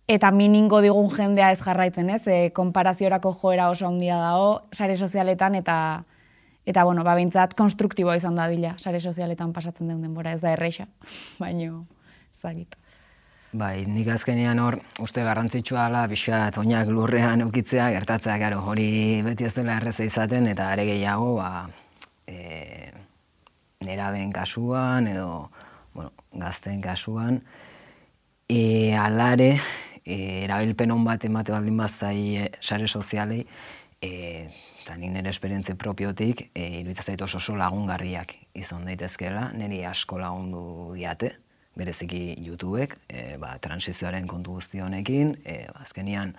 eta 0.09 0.31
miningo 0.35 0.81
digun 0.83 1.11
jendea 1.13 1.53
ez 1.53 1.61
jarraitzen, 1.61 2.09
ez? 2.11 2.23
E, 2.27 2.39
konparaziorako 2.57 3.35
joera 3.43 3.69
oso 3.71 3.87
handia 3.87 4.19
dago, 4.21 4.63
sare 4.73 4.97
sozialetan, 4.97 5.55
eta 5.61 5.77
eta 6.67 6.85
bueno, 6.85 7.05
ba, 7.05 7.15
bintzat, 7.19 7.57
konstruktiboa 7.59 8.17
izan 8.19 8.39
da 8.39 8.47
dila, 8.51 8.77
sare 8.79 9.01
sozialetan 9.01 9.53
pasatzen 9.53 9.89
den 9.91 10.03
denbora, 10.05 10.33
ez 10.33 10.41
da 10.41 10.53
erresa, 10.55 10.87
baino, 11.43 11.85
ezagit. 12.39 12.77
Bai, 13.53 13.85
nik 13.85 14.07
azkenean 14.09 14.63
hor, 14.63 14.79
uste 15.05 15.21
garrantzitsua 15.27 15.85
ala, 15.91 16.07
pixat, 16.09 16.57
oinak 16.63 16.89
lurrean 16.89 17.43
eukitzea, 17.45 17.91
gertatzea, 17.93 18.39
gero, 18.41 18.63
hori 18.65 19.21
beti 19.27 19.45
ez 19.45 19.53
dela 19.59 19.77
erreza 19.77 20.07
izaten, 20.09 20.49
eta 20.49 20.71
are 20.73 20.87
gehiago, 20.89 21.35
ba, 21.37 21.67
e, 22.25 22.89
neraben 23.85 24.33
kasuan, 24.33 25.11
edo, 25.13 25.51
bueno, 25.93 26.15
gazten 26.33 26.81
kasuan, 26.81 27.43
e, 28.49 28.95
alare, 28.97 29.59
e, 30.01 30.17
erabilpen 30.47 30.97
hon 30.97 31.05
bat 31.05 31.29
emate 31.29 31.53
baldin 31.53 31.77
bazai 31.77 32.19
e, 32.47 32.49
sare 32.61 32.89
sozialei, 32.89 33.45
e, 34.03 34.49
eta 34.83 34.97
nik 34.99 35.13
nire 35.15 35.31
esperientze 35.31 35.77
propiotik, 35.79 36.49
e, 36.55 36.67
iruditzen 36.81 37.13
zait 37.13 37.23
oso 37.23 37.57
lagungarriak 37.57 38.35
izan 38.59 38.85
daitezkeela, 38.89 39.51
niri 39.57 39.85
asko 39.87 40.19
lagundu 40.19 40.65
diate, 40.97 41.37
bereziki 41.79 42.35
YouTubeek, 42.45 42.97
e, 43.09 43.37
ba, 43.41 43.55
transizioaren 43.63 44.27
kontu 44.29 44.59
guzti 44.59 44.83
honekin, 44.85 45.37
e, 45.47 45.63
azkenian 45.81 46.35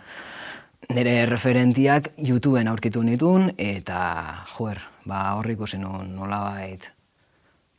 nire 0.93 1.15
referentiak 1.25 2.11
YouTubeen 2.19 2.67
aurkitu 2.67 3.01
nitun, 3.07 3.53
eta 3.57 4.43
joer, 4.51 4.83
ba, 5.07 5.31
horrik 5.39 5.57
ikusi 5.57 5.79
nun 5.81 6.11
nolabait 6.17 6.85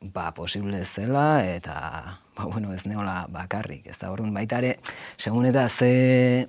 ba, 0.00 0.32
posible 0.36 0.82
zela, 0.84 1.44
eta 1.44 1.76
ba, 2.34 2.48
bueno, 2.48 2.72
ez 2.74 2.86
neola 2.88 3.26
bakarrik, 3.32 3.86
ez 3.86 3.98
da 4.00 4.10
orduan 4.12 4.34
baita 4.34 4.58
ere, 4.64 4.78
segun 5.20 5.46
eta 5.46 5.68
ze, 5.68 6.48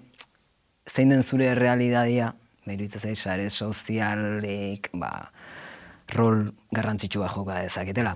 zein 0.89 1.13
den 1.13 1.23
zure 1.23 1.53
realidadia, 1.55 2.33
behiru 2.65 2.87
zait, 2.87 3.17
sare 3.17 3.49
sozialik, 3.49 4.89
ba, 4.93 5.31
rol 6.15 6.51
garrantzitsua 6.73 7.29
joka 7.33 7.61
dezaketela 7.61 8.15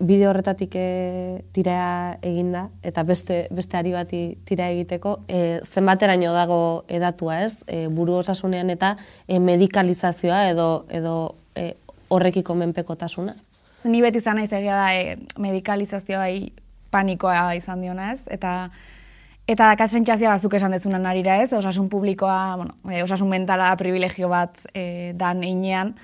bide 0.00 0.28
horretatik 0.28 0.74
e, 0.78 1.42
tira 1.52 2.18
eginda 2.22 2.68
eta 2.86 3.02
beste 3.02 3.46
beste 3.50 3.76
ari 3.76 3.92
bati 3.92 4.20
tira 4.46 4.68
egiteko 4.70 5.18
e, 5.26 5.60
zenbateraino 5.64 6.32
dago 6.32 6.84
edatua, 6.88 7.42
ez? 7.42 7.64
E, 7.66 7.88
buru 7.88 8.18
osasunean 8.20 8.70
eta 8.70 8.94
e, 9.26 9.40
medikalizazioa 9.42 10.44
edo 10.52 10.68
edo 10.88 11.14
e, 11.54 11.72
horrekiko 12.08 12.54
menpekotasuna. 12.54 13.34
Ni 13.84 14.02
beti 14.02 14.22
izan 14.22 14.38
naiz 14.38 14.52
egia 14.52 14.78
da 14.78 14.92
e, 14.94 15.18
medikalizazioa 15.38 16.28
panikoa 16.94 17.54
izan 17.58 17.82
diona, 17.82 18.12
ez? 18.14 18.22
Eta 18.30 18.70
Eta 19.48 19.70
kasentzazia 19.80 20.28
bazuk 20.28 20.58
esan 20.58 20.74
dezunan 20.76 21.06
arira 21.08 21.38
ez, 21.40 21.48
osasun 21.56 21.86
publikoa, 21.88 22.56
bueno, 22.60 22.74
e, 22.84 23.00
osasun 23.00 23.30
mentala 23.32 23.70
privilegio 23.80 24.28
bat 24.28 24.58
e, 24.76 25.14
dan 25.16 25.40
inean, 25.40 25.94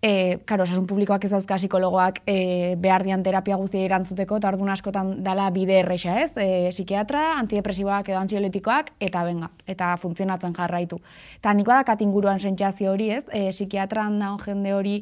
e, 0.00 0.38
karo, 0.48 0.64
osasun 0.64 0.86
publikoak 0.88 1.26
ez 1.28 1.30
dauzka 1.34 1.58
psikologoak 1.60 2.22
e, 2.24 2.36
behar 2.80 3.04
dian 3.04 3.20
terapia 3.26 3.58
guztia 3.60 3.84
irantzuteko, 3.84 4.38
eta 4.40 4.48
orduan 4.48 4.72
askotan 4.72 5.10
dala 5.26 5.50
bide 5.52 5.76
erresa 5.82 6.14
ez, 6.22 6.30
e, 6.40 6.70
psikiatra, 6.72 7.26
antidepresiboak 7.42 8.08
edo 8.08 8.22
antxioletikoak, 8.22 8.94
eta 9.10 9.26
benga, 9.28 9.50
eta 9.68 9.92
funtzionatzen 10.00 10.56
jarraitu. 10.56 11.02
Eta 11.36 11.52
niko 11.52 11.76
da 11.76 11.84
katinguruan 11.84 12.40
sentsazio 12.40 12.96
hori 12.96 13.10
ez, 13.18 13.26
e, 13.28 13.50
psikiatran 13.50 14.16
daun 14.24 14.40
jende 14.40 14.72
hori, 14.72 14.96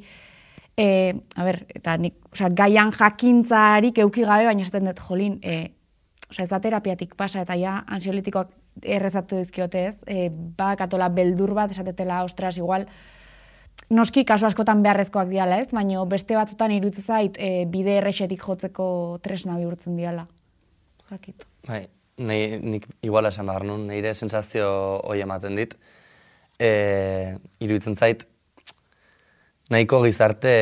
e, 0.74 0.90
a 1.38 1.46
ber, 1.46 1.62
eta 1.78 1.94
nik, 2.02 2.18
oza, 2.34 2.50
gaian 2.50 2.90
jakintzarik 2.90 4.02
euki 4.02 4.26
gabe, 4.26 4.50
baina 4.50 4.66
esaten 4.66 4.90
dut, 4.90 5.06
jolin, 5.06 5.38
e, 5.46 5.62
oza, 6.30 6.42
ez 6.42 6.50
da 6.50 6.60
terapiatik 6.60 7.14
pasa, 7.16 7.42
eta 7.44 7.56
ja, 7.58 7.78
antxioletikoak 7.86 8.52
errezatu 8.82 9.38
dizkiote 9.38 9.86
ez, 9.88 9.96
e, 10.06 10.28
ba, 10.30 10.74
katola 10.76 11.08
beldur 11.14 11.54
bat, 11.56 11.72
esatetela, 11.74 12.22
ostras, 12.26 12.56
igual, 12.58 12.86
noski 13.90 14.24
kasu 14.24 14.46
askotan 14.48 14.82
beharrezkoak 14.84 15.28
diala, 15.30 15.60
ez? 15.62 15.68
Baina 15.72 16.04
beste 16.08 16.36
batzutan 16.38 16.72
iruditzen 16.74 17.04
zait 17.04 17.38
e, 17.38 17.64
bide 17.70 17.98
errexetik 18.00 18.42
jotzeko 18.42 18.86
tresna 19.22 19.58
bihurtzen 19.60 19.96
diala. 19.98 20.26
Jakit. 21.10 21.46
Bai, 21.68 21.84
nahi, 22.18 22.60
nik 22.62 22.88
iguala 23.04 23.32
esan 23.34 23.50
behar 23.50 23.66
nun, 23.68 23.86
nire 23.90 24.14
sensazio 24.14 24.68
hoi 25.04 25.20
ematen 25.24 25.58
dit. 25.60 25.74
E, 26.58 26.70
iruditzen 27.60 27.96
zait, 27.96 28.24
nahiko 29.70 30.00
gizarte 30.04 30.54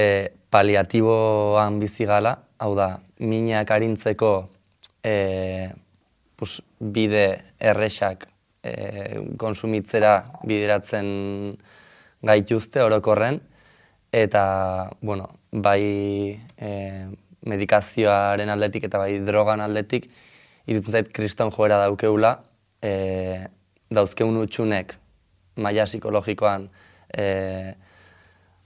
paliatiboan 0.52 1.78
bizi 1.81 2.09
gala, 2.09 2.37
hau 2.59 2.75
da, 2.76 2.97
minak 3.23 3.71
arintzeko 3.71 4.33
e, 5.04 5.71
pus, 6.37 6.61
bide 6.78 7.42
errexak 7.61 8.26
e, 8.62 9.21
konsumitzera 9.38 10.14
bideratzen 10.47 11.09
gaituzte 12.23 12.82
orokorren, 12.82 13.40
eta, 14.12 14.90
bueno, 15.00 15.28
bai 15.52 15.82
e, 16.56 16.71
medikazioaren 17.49 18.52
aldetik 18.52 18.87
eta 18.87 19.00
bai 19.02 19.18
drogan 19.25 19.62
aldetik, 19.64 20.09
irutzen 20.71 20.99
zait 20.99 21.12
kriston 21.14 21.50
joera 21.50 21.80
daukeula, 21.82 22.37
e, 22.82 23.47
dauzkeun 23.92 24.38
utxunek 24.44 24.94
maila 25.62 25.87
psikologikoan, 25.88 26.68
e, 27.12 27.26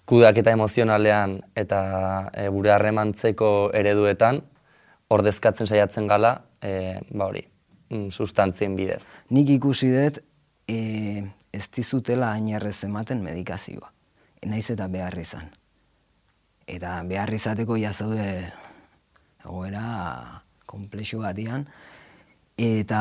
kudak 0.06 0.38
eta 0.42 0.52
emozionalean 0.54 1.40
eta 1.58 1.80
e, 2.30 2.46
gure 2.52 2.74
harremantzeko 2.76 3.72
ereduetan, 3.74 4.42
ordezkatzen 5.08 5.66
saiatzen 5.66 6.08
gala, 6.10 6.32
e, 6.62 6.98
ba 7.12 7.28
hori, 7.30 7.44
mm, 7.90 8.08
sustantzien 8.10 8.76
bidez. 8.76 9.04
Nik 9.30 9.50
ikusi 9.56 9.90
dut, 9.92 10.22
e, 10.68 11.22
ez 11.52 11.66
dizutela 11.70 12.32
ainerrez 12.32 12.78
ematen 12.84 13.22
medikazioa. 13.22 13.92
Naiz 14.46 14.68
eta 14.70 14.86
behar 14.88 15.16
izan. 15.18 15.48
Eta 16.66 17.00
behar 17.06 17.32
izateko 17.34 17.76
jazaude 17.78 18.52
egoera 19.42 20.42
komplexu 20.66 21.22
batian, 21.22 21.66
eta 22.58 23.00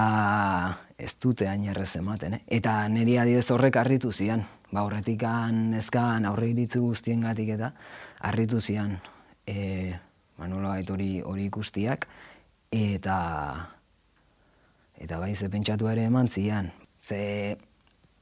ez 0.98 1.14
dute 1.22 1.48
ainerrez 1.50 1.96
ematen. 1.98 2.38
Eh? 2.38 2.42
Eta 2.60 2.78
niri 2.90 3.18
adidez 3.18 3.50
horrek 3.52 3.78
harritu 3.82 4.12
zian. 4.12 4.46
Ba, 4.72 4.84
horretik 4.84 5.24
ezkan 5.78 6.26
aurre 6.26 6.50
iritzu 6.50 6.82
guztien 6.82 7.22
gatik 7.22 7.50
eta 7.56 7.72
harritu 8.20 8.60
zian 8.60 8.98
e, 9.48 9.94
Manolo 10.38 10.70
hori, 10.70 11.22
hori 11.22 11.46
ikustiak. 11.46 12.08
Eta 12.72 13.20
eta 14.96 15.20
bai 15.20 15.36
ze 15.36 15.50
pentsatu 15.50 15.88
ere 15.88 16.04
eman 16.06 16.28
zian. 16.28 16.72
Ze 17.00 17.58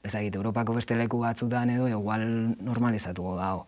ezagite, 0.04 0.38
Europako 0.38 0.74
beste 0.74 0.96
leku 0.96 1.20
batzutan 1.20 1.70
edo, 1.70 1.88
igual 1.88 2.24
normalizatuko 2.60 3.36
dago 3.38 3.68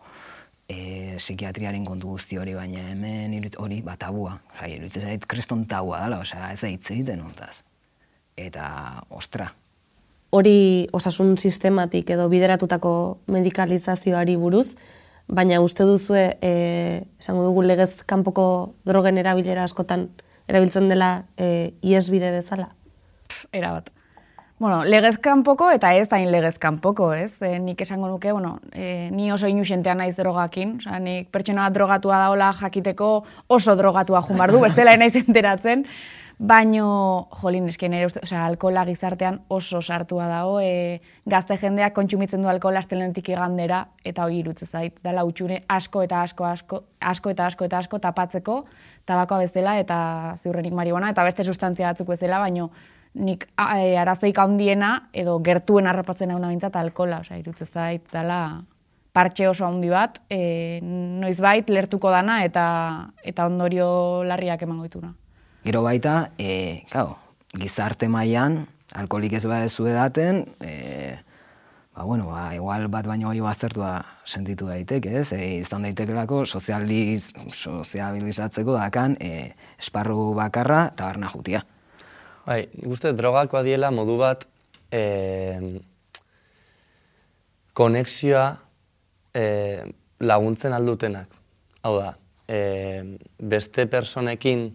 e, 0.68 1.16
psikiatriaren 1.16 1.84
kontu 1.86 2.14
guzti 2.14 2.38
hori, 2.40 2.54
baina 2.54 2.82
hemen 2.90 3.36
hori 3.58 3.80
bat 3.82 4.00
tabua. 4.02 4.36
Jai, 4.60 4.72
iruditzen 4.76 5.06
zait, 5.06 5.26
kreston 5.28 5.64
tabua 5.70 6.02
dela, 6.04 6.20
osea, 6.24 6.50
ez 6.52 6.60
da 6.60 6.70
hitz 6.72 6.90
egiten 6.90 7.22
ontaz. 7.22 7.62
Eta, 8.36 8.66
ostra. 9.10 9.48
Hori 10.36 10.86
osasun 10.92 11.36
sistematik 11.38 12.10
edo 12.10 12.28
bideratutako 12.28 12.92
medikalizazioari 13.32 14.36
buruz, 14.36 14.74
baina 15.28 15.60
uste 15.60 15.84
duzue, 15.84 16.38
e, 16.40 16.52
esango 17.18 17.44
dugu 17.48 17.62
legez 17.66 18.02
kanpoko 18.06 18.74
drogen 18.86 19.18
erabilera 19.18 19.64
askotan 19.66 20.08
erabiltzen 20.46 20.88
dela 20.88 21.26
e, 21.36 21.74
iesbide 21.82 22.30
bezala? 22.34 22.70
Era 23.52 23.72
bat. 23.72 23.90
Bueno, 24.58 24.86
legezkan 24.88 25.42
poko 25.44 25.68
eta 25.68 25.90
ez 25.92 26.06
da 26.08 26.16
legezkan 26.16 26.78
poko, 26.80 27.10
ez? 27.12 27.42
E, 27.44 27.58
nik 27.60 27.82
esango 27.84 28.08
nuke, 28.08 28.32
bueno, 28.32 28.54
e, 28.72 29.10
ni 29.12 29.28
oso 29.32 29.50
inusentea 29.52 29.94
naiz 29.94 30.14
drogakin, 30.16 30.78
oza, 30.80 30.96
nik 30.98 31.28
pertsona 31.28 31.68
drogatua 31.70 32.22
daola 32.22 32.54
jakiteko 32.56 33.10
oso 33.52 33.74
drogatua 33.76 34.22
jumar 34.24 34.54
du, 34.54 34.62
bestela 34.64 34.96
naiz 34.96 35.12
enteratzen, 35.20 35.84
baino, 36.38 37.28
jolin, 37.40 37.68
esken 37.72 37.94
ere, 37.96 38.06
oza, 38.10 38.42
alkola 38.44 38.84
gizartean 38.84 39.40
oso 39.48 39.80
sartua 39.80 40.26
dago, 40.28 40.58
e, 40.60 41.00
gazte 41.24 41.56
jendeak 41.56 41.94
kontsumitzen 41.96 42.42
du 42.44 42.50
alkola 42.52 42.82
astelenetik 42.84 43.30
igandera, 43.32 43.86
eta 44.04 44.26
hori 44.26 44.42
irutze 44.42 44.66
zait, 44.66 44.98
dala 45.04 45.24
utxune 45.24 45.62
asko 45.68 46.04
eta 46.04 46.20
asko, 46.22 46.44
asko, 46.44 46.82
asko 47.00 47.32
eta 47.32 47.46
asko 47.46 47.64
eta 47.64 47.80
asko 47.80 48.02
tapatzeko, 48.04 48.58
tabakoa 49.08 49.46
bezala 49.46 49.78
eta 49.80 49.98
ziurrenik 50.36 50.76
marihuana, 50.76 51.10
eta 51.16 51.24
beste 51.24 51.44
sustantzia 51.44 51.88
batzuk 51.88 52.12
bezala, 52.12 52.42
baino, 52.44 52.70
nik 53.16 53.48
e, 53.56 53.96
arazoik 53.96 54.38
handiena 54.38 55.08
edo 55.16 55.38
gertuen 55.40 55.88
harrapatzen 55.88 56.30
hau 56.30 56.40
nabintzat 56.42 56.76
alkola, 56.76 57.22
osea, 57.24 57.40
irutzez 57.40 57.70
zait 57.72 58.04
dela 58.12 58.60
partxe 59.16 59.48
oso 59.48 59.64
handi 59.64 59.88
bat, 59.88 60.20
e, 60.28 60.80
noiz 60.84 61.38
bait 61.40 61.70
lertuko 61.72 62.10
dana 62.12 62.42
eta 62.44 62.66
eta 63.24 63.46
ondorio 63.48 63.86
larriak 64.28 64.66
emango 64.68 64.84
dituna. 64.84 65.14
Gero 65.66 65.80
baita, 65.82 66.30
e, 66.38 66.86
gizarte 67.58 68.06
mailan 68.06 68.68
alkoholik 68.94 69.32
ez 69.34 69.46
badezu 69.50 69.88
edaten, 69.90 70.44
e, 70.62 71.16
ba, 71.90 72.04
bueno, 72.06 72.28
ba, 72.30 72.52
igual 72.54 72.86
bat 72.86 73.08
baino 73.10 73.32
gehiago 73.32 73.48
aztertua 73.50 73.96
sentitu 74.22 74.68
daiteke, 74.70 75.10
ez? 75.18 75.32
E, 75.34 75.56
izan 75.64 75.88
daitekelako 75.88 76.44
sozializ, 76.46 77.32
sozializatzeko 77.50 78.76
dakan 78.78 79.18
e, 79.18 79.56
esparru 79.74 80.36
bakarra 80.38 80.84
eta 80.92 81.10
barna 81.10 81.32
jutia. 81.34 81.64
Bai, 82.46 82.68
uste 82.86 83.10
drogak 83.18 83.50
badiela 83.58 83.90
modu 83.90 84.20
bat 84.22 84.46
e, 84.94 85.02
konexioa 87.74 88.48
e, 89.34 89.46
laguntzen 90.22 90.78
aldutenak. 90.78 91.42
Hau 91.82 91.98
da, 91.98 92.14
e, 92.46 93.18
beste 93.42 93.90
personekin 93.90 94.68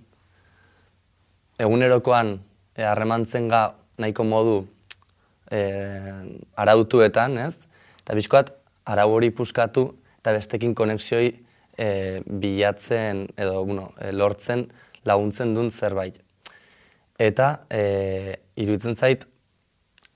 egunerokoan 1.61 2.35
e, 2.75 2.83
harremantzen 2.85 3.47
ga 3.51 3.61
nahiko 4.01 4.25
modu 4.25 4.57
e, 5.51 5.61
arautuetan, 6.57 7.37
ez? 7.45 7.55
Eta 8.01 8.17
bizkoat, 8.17 8.51
arau 8.89 9.11
hori 9.13 9.29
puskatu 9.35 9.91
eta 10.21 10.33
bestekin 10.37 10.73
konexioi 10.77 11.29
e, 11.77 12.21
bilatzen 12.25 13.27
edo 13.37 13.63
bueno, 13.65 13.91
e, 14.01 14.11
lortzen 14.15 14.67
laguntzen 15.05 15.53
duen 15.55 15.71
zerbait. 15.71 16.19
Eta 17.21 17.51
e, 17.69 18.39
iruditzen 18.61 18.97
zait, 18.97 19.27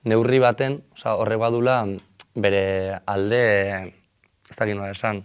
neurri 0.10 0.40
baten, 0.42 0.80
oza, 0.94 1.16
horre 1.20 1.38
badula, 1.42 1.80
bere 2.36 2.64
alde, 3.10 3.42
ez 4.50 4.58
dakit 4.58 4.82
esan, 4.90 5.22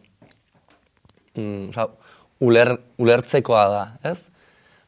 mm, 1.37 1.71
oza, 1.73 1.89
uler, 2.45 2.75
ulertzekoa 3.01 3.65
da, 3.73 3.85
ez? 4.13 4.19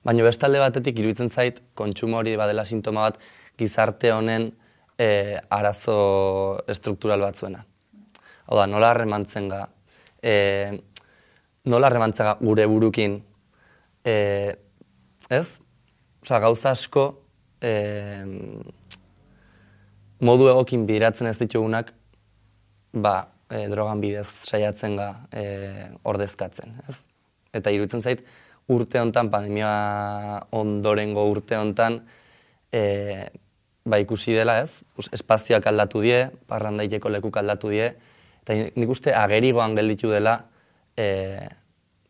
Baina 0.03 0.25
bestalde 0.27 0.59
batetik 0.59 0.99
iruditzen 0.99 1.31
zait, 1.31 1.61
kontsumo 1.79 2.19
hori 2.19 2.35
badela 2.39 2.65
sintoma 2.67 3.05
bat 3.07 3.21
gizarte 3.59 4.11
honen 4.11 4.49
e, 4.99 5.39
arazo 5.51 5.97
struktural 6.75 7.23
batzuena. 7.23 7.63
Hau 8.49 8.59
da, 8.59 8.67
nola 8.67 8.91
harremantzen 8.91 9.47
ga, 9.53 9.61
e, 10.19 10.35
nola 11.71 11.87
harremantzen 11.87 12.33
ga 12.33 12.35
gure 12.43 12.67
burukin, 12.67 13.21
e, 14.03 14.17
ez? 15.31 15.47
Osa, 16.23 16.43
gauza 16.43 16.75
asko, 16.75 17.07
e, 17.63 17.73
modu 20.23 20.51
egokin 20.51 20.87
bideratzen 20.91 21.31
ez 21.31 21.39
ditugunak, 21.39 21.95
ba, 22.93 23.17
e, 23.47 23.69
drogan 23.71 24.03
bidez 24.03 24.27
saiatzen 24.51 24.99
ga 24.99 25.13
e, 25.31 25.47
ordezkatzen, 26.11 26.75
ez? 26.91 27.05
Eta 27.55 27.71
iruditzen 27.71 28.03
zait, 28.03 28.27
urte 28.73 29.01
hontan, 29.01 29.31
pandemia 29.33 29.71
ondorengo 30.59 31.25
urte 31.31 31.59
hontan, 31.59 32.01
e, 32.73 32.83
ba, 33.85 34.01
ikusi 34.03 34.35
dela, 34.37 34.61
ez? 34.63 34.83
Espazioak 35.13 35.67
aldatu 35.71 36.03
die, 36.05 36.25
parrandaiteko 36.51 37.13
lekuk 37.13 37.39
aldatu 37.43 37.73
die, 37.75 37.93
eta 38.43 38.59
nik 38.59 38.91
uste 38.91 39.15
agerigoan 39.15 39.77
gelditu 39.79 40.11
dela 40.11 40.39
e, 40.99 41.07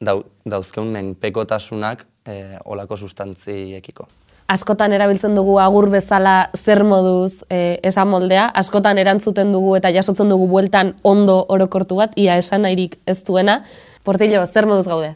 dau, 0.01 0.23
dauzkeun 0.49 0.93
menpekotasunak 0.95 2.07
e, 2.25 2.59
olako 2.65 2.97
sustantziekiko 3.05 4.09
askotan 4.53 4.93
erabiltzen 4.93 5.37
dugu 5.39 5.57
agur 5.63 5.89
bezala 5.93 6.51
zer 6.57 6.83
moduz 6.85 7.43
e, 7.49 7.79
esan 7.89 8.11
moldea, 8.13 8.49
askotan 8.63 9.01
erantzuten 9.01 9.53
dugu 9.55 9.77
eta 9.79 9.93
jasotzen 9.95 10.33
dugu 10.33 10.49
bueltan 10.51 10.95
ondo 11.09 11.39
orokortu 11.49 12.01
bat, 12.03 12.17
ia 12.17 12.37
esan 12.41 12.67
nahirik 12.67 12.99
ez 13.07 13.23
duena. 13.25 13.63
Portillo, 14.05 14.45
zer 14.47 14.69
moduz 14.69 14.87
gaude? 14.91 15.15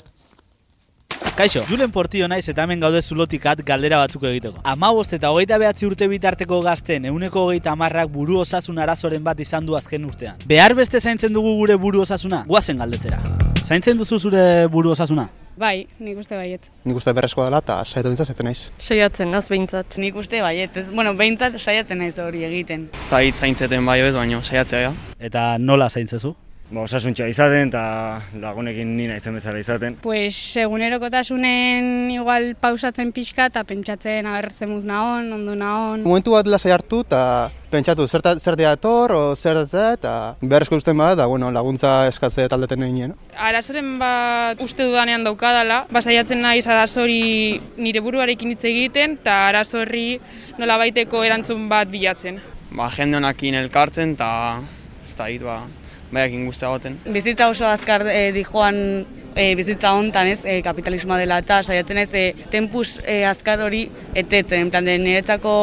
Kaixo, 1.37 1.65
Julen 1.69 1.91
Portillo 1.93 2.29
naiz 2.29 2.49
eta 2.49 2.65
hemen 2.65 2.81
gaude 2.81 3.03
zulotikat 3.03 3.61
galdera 3.67 3.99
batzuk 4.01 4.23
egiteko. 4.25 4.63
Ama 4.65 4.93
eta 5.13 5.31
hogeita 5.31 5.59
behatzi 5.59 5.87
urte 5.87 6.09
bitarteko 6.09 6.63
gazten 6.63 7.05
euneko 7.05 7.43
hogeita 7.45 7.73
amarrak 7.73 8.09
buru 8.09 8.39
osasun 8.41 8.79
arazoren 8.79 9.23
bat 9.25 9.41
izan 9.41 9.67
du 9.67 9.77
azken 9.77 10.05
urtean. 10.05 10.37
Behar 10.47 10.75
beste 10.75 11.01
zaintzen 11.01 11.33
dugu 11.33 11.55
gure 11.57 11.77
buru 11.77 12.01
osasuna? 12.01 12.45
Guazen 12.47 12.79
galdetzera. 12.79 13.21
Zaintzen 13.63 13.99
duzu 13.99 14.19
zure 14.19 14.67
buru 14.71 14.91
osasuna? 14.91 15.29
Bai, 15.57 15.87
nik 15.99 16.19
uste 16.21 16.37
baiet. 16.37 16.69
Nik 16.85 16.97
uste 17.01 17.13
berrezkoa 17.17 17.47
dela 17.49 17.63
eta 17.65 17.79
saiatu 17.85 18.11
bintzat 18.13 18.29
zaten 18.29 18.45
naiz. 18.45 18.71
Saiatzen, 18.79 19.31
naz 19.33 19.47
behintzat. 19.49 19.97
Nik 19.99 20.17
uste 20.21 20.43
baiet, 20.45 20.77
ez, 20.77 20.87
bueno, 20.93 21.15
behintzat 21.17 21.57
saiatzen 21.59 21.99
naiz 21.99 22.19
hori 22.21 22.45
egiten. 22.45 22.91
Ez 22.93 23.09
da 23.11 23.23
hitz 23.25 23.39
zaintzeten 23.41 23.89
bai 23.89 24.01
ez, 24.05 24.13
baina 24.15 24.43
saiatzea, 24.45 24.83
ja. 24.85 24.93
Eta 25.31 25.47
nola 25.59 25.89
zaintzezu? 25.89 26.35
Ba, 26.67 26.83
osasuntxa 26.83 27.29
izaten 27.31 27.69
eta 27.69 27.81
lagunekin 28.43 28.89
nina 28.99 29.21
izan 29.21 29.37
bezala 29.39 29.61
izaten. 29.63 29.95
Pues 30.03 30.35
egunerokotasunen 30.59 32.11
igual 32.11 32.57
pausatzen 32.59 33.13
pixka 33.15 33.47
eta 33.53 33.63
pentsatzen 33.69 34.27
aber 34.27 34.51
zemuz 34.51 34.83
nahon, 34.89 35.29
ondo 35.37 35.55
nahon. 35.55 36.03
Momentu 36.03 36.35
bat 36.35 36.51
lasai 36.51 36.73
hartu 36.75 37.05
eta 37.07 37.53
pentsatu 37.71 38.09
zer, 38.11 38.27
zer 38.43 38.59
diator 38.59 39.15
o 39.15 39.23
zer 39.37 39.63
ez 39.63 39.71
da 39.71 39.93
eta 39.95 40.17
beharrezko 40.43 40.81
usten 40.83 40.99
bat, 40.99 41.15
da 41.21 41.29
bueno, 41.31 41.53
laguntza 41.55 41.95
eskatze 42.11 42.49
taldeten 42.51 42.83
egin. 42.89 43.15
No? 43.15 43.31
Arazoren 43.39 43.95
bat 44.03 44.59
uste 44.67 44.91
dudanean 44.91 45.23
daukadala, 45.23 45.85
basaiatzen 45.95 46.43
naiz 46.43 46.67
arazori 46.67 47.61
nire 47.79 48.03
buruarekin 48.03 48.57
hitz 48.57 48.65
egiten 48.67 49.21
eta 49.21 49.45
arazorri 49.53 50.19
nola 50.59 50.83
baiteko 50.83 51.23
erantzun 51.23 51.71
bat 51.71 51.95
bilatzen. 51.95 52.43
Ba, 52.75 52.91
jende 52.91 53.23
honakin 53.23 53.63
elkartzen 53.63 54.19
eta 54.19 54.31
ez 55.07 55.15
da 55.15 55.31
ba, 55.47 55.61
baiak 56.13 56.33
inguztea 56.33 56.71
goten. 56.73 56.99
Bizitza 57.07 57.49
oso 57.51 57.67
azkar 57.67 58.07
e, 58.09 58.31
dijoan 58.35 58.79
e, 59.37 59.55
bizitza 59.55 59.93
hontan 59.95 60.31
ez, 60.33 60.41
e, 60.45 60.61
kapitalismoa 60.65 61.19
dela 61.21 61.39
eta 61.43 61.61
saiatzen 61.63 62.01
ez, 62.03 62.09
e, 62.15 62.25
tempus 62.51 62.97
e, 63.05 63.23
azkar 63.29 63.63
hori 63.63 63.85
etetzen, 64.15 64.67
en 64.67 64.73
plan 64.73 64.87
de 64.87 64.97
niretzako 65.03 65.55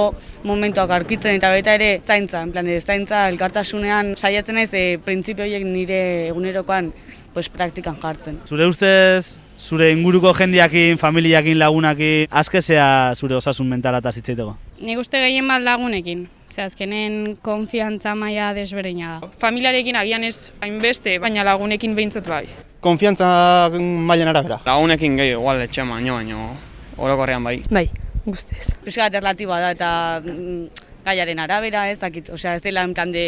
momentuak 0.47 0.93
arkitzen 0.93 1.39
eta 1.39 1.49
baita 1.53 1.75
ere 1.79 1.95
zaintza, 2.05 2.43
en 2.43 2.53
plan 2.53 2.69
de 2.69 2.79
zaintza 2.79 3.27
elkartasunean 3.31 4.13
saiatzen 4.17 4.61
ez, 4.61 4.69
e, 4.73 4.99
printzipio 5.03 5.47
horiek 5.47 5.65
nire 5.65 6.03
egunerokoan 6.29 6.93
pues, 7.33 7.49
praktikan 7.49 7.97
jartzen. 8.01 8.37
Zure 8.45 8.67
ustez, 8.69 9.33
zure 9.57 9.89
inguruko 9.91 10.33
jendiakin, 10.37 10.99
familiakin, 11.01 11.57
lagunakin, 11.59 12.29
azkezea 12.29 12.87
zure 13.15 13.39
osasun 13.41 13.69
mentala 13.69 14.03
eta 14.03 14.13
zitzaiteko? 14.13 14.55
Nik 14.83 15.01
uste 15.01 15.21
gehien 15.23 15.49
bat 15.49 15.63
lagunekin. 15.65 16.27
Ze 16.53 16.61
azkenen 16.61 17.37
konfiantza 17.41 18.11
maila 18.13 18.51
desberdina 18.53 19.15
da. 19.17 19.29
Familiarekin 19.41 19.95
agian 19.97 20.23
ez 20.27 20.51
hainbeste, 20.61 21.15
baina 21.17 21.41
lagunekin 21.47 21.95
behintzat 21.97 22.29
bai. 22.29 22.43
Konfiantza 22.83 23.25
mailan 23.73 24.29
arabera. 24.29 24.59
Lagunekin 24.67 25.17
gehi, 25.17 25.31
igual 25.33 25.63
etxe 25.65 25.81
baino, 25.89 26.19
baino, 26.19 26.51
orokorrean 26.97 27.43
bai. 27.43 27.55
Bai, 27.73 27.87
guztez. 28.27 28.67
Pixka 28.85 29.07
alternatiba 29.07 29.57
da 29.63 29.73
eta 29.73 29.89
mm, 30.21 30.85
gaiaren 31.07 31.41
arabera 31.41 31.87
ez, 31.89 31.97
akit, 32.05 32.29
osea 32.37 32.53
ez 32.59 32.61
dela 32.61 32.85
enkan 32.85 33.09
de 33.11 33.25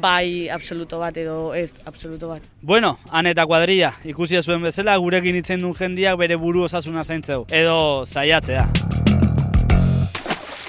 bai 0.00 0.48
absoluto 0.48 1.02
bat 1.02 1.20
edo 1.20 1.52
ez 1.52 1.74
absoluto 1.84 2.32
bat. 2.32 2.48
Bueno, 2.62 2.96
han 3.10 3.28
eta 3.28 3.44
kuadrilla, 3.44 3.92
ikusi 4.08 4.40
zuen 4.40 4.64
bezala 4.64 4.96
gurekin 4.96 5.36
itzen 5.44 5.60
duen 5.60 5.76
jendiak 5.76 6.16
bere 6.16 6.40
buru 6.40 6.64
osasuna 6.70 7.04
zaintzeu. 7.04 7.44
Edo 7.52 8.06
zaiatzea 8.06 8.70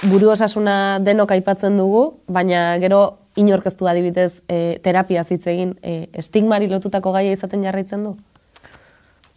buru 0.09 0.31
osasuna 0.33 0.99
denok 1.03 1.31
aipatzen 1.35 1.77
dugu, 1.79 2.03
baina 2.27 2.77
gero 2.81 3.01
inorkeztu 3.39 3.87
adibidez 3.89 4.41
e, 4.47 4.77
terapia 4.83 5.23
hitz 5.23 5.45
egin 5.47 5.75
e, 5.81 6.07
estigmari 6.13 6.69
lotutako 6.69 7.13
gaia 7.15 7.33
izaten 7.33 7.63
jarraitzen 7.65 8.03
du? 8.05 8.15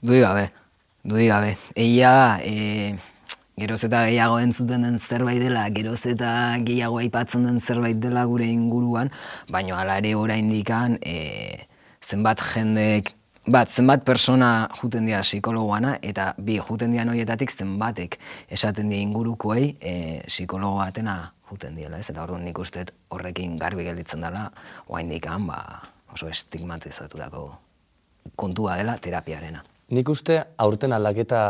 Dui 0.03 0.21
gabe, 0.21 0.49
dui 1.05 1.29
gabe. 1.31 1.55
Eia 1.77 2.39
e, 2.45 2.97
geroz 3.57 3.81
eta 3.89 4.05
gehiago 4.09 4.41
entzuten 4.43 4.85
den 4.85 4.99
zerbait 4.99 5.41
dela, 5.41 5.67
geroz 5.73 6.03
eta 6.11 6.31
gehiago 6.67 7.01
aipatzen 7.01 7.47
den 7.49 7.61
zerbait 7.61 8.01
dela 8.03 8.27
gure 8.29 8.49
inguruan, 8.51 9.13
baina 9.49 9.81
hala 9.81 9.99
ere 10.03 10.15
oraindikan 10.19 10.99
e, 11.01 11.67
zenbat 12.05 12.43
jendek 12.53 13.15
bat, 13.47 13.71
zenbat 13.71 14.05
persona 14.05 14.69
juten 14.81 15.07
dira 15.07 15.21
psikologoana, 15.23 15.97
eta 16.03 16.33
bi, 16.39 16.59
juten 16.59 16.95
dira 16.95 17.05
noietatik 17.07 17.53
zenbatek 17.53 18.19
esaten 18.53 18.91
dira 18.91 19.03
ingurukoei 19.07 19.69
e, 19.81 19.93
psikologo 20.27 20.81
batena 20.81 21.17
juten 21.51 21.79
dira, 21.79 21.99
ez? 21.99 22.11
Eta 22.11 22.25
orduan 22.25 22.45
nik 22.45 22.59
uste 22.59 22.87
horrekin 23.15 23.57
garbi 23.61 23.87
gelditzen 23.87 24.27
dela, 24.27 24.49
oain 24.89 25.11
dikan, 25.11 25.47
ba, 25.47 25.61
oso 26.13 26.29
estigmatizatu 26.29 27.19
dako 27.23 27.47
kontua 28.37 28.77
dela 28.81 28.99
terapiarena. 28.99 29.63
Nik 29.95 30.09
uste 30.11 30.41
aurten 30.59 30.93
aldaketa 30.93 31.41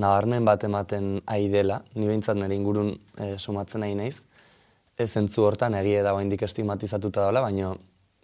nabarmen 0.00 0.44
bat 0.48 0.64
ematen 0.64 1.18
ari 1.28 1.50
dela, 1.52 1.82
ni 1.94 2.08
behintzat 2.08 2.38
nire 2.40 2.56
ingurun 2.56 2.94
e, 3.20 3.34
somatzen 3.36 3.84
nahi 3.84 3.96
naiz, 3.98 4.16
ez 4.96 5.10
zentzu 5.12 5.44
hortan 5.44 5.76
egia 5.76 6.02
da 6.04 6.14
oain 6.16 6.32
estigmatizatuta 6.32 7.26
dela, 7.28 7.44
baina 7.44 7.74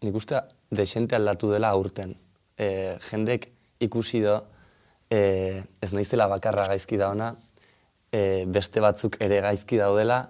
nik 0.03 0.15
uste 0.15 0.41
desente 0.73 1.17
aldatu 1.17 1.53
dela 1.53 1.69
aurten 1.77 2.15
e, 2.59 2.97
jendek 3.11 3.49
ikusi 3.81 4.23
do, 4.25 4.41
e, 5.11 5.63
ez 5.83 5.93
naizela 5.93 6.29
bakarra 6.29 6.67
gaizki 6.73 6.99
da 7.01 7.11
ona, 7.13 7.35
e, 8.13 8.45
beste 8.49 8.81
batzuk 8.81 9.19
ere 9.21 9.41
gaizki 9.45 9.79
daudela, 9.81 10.27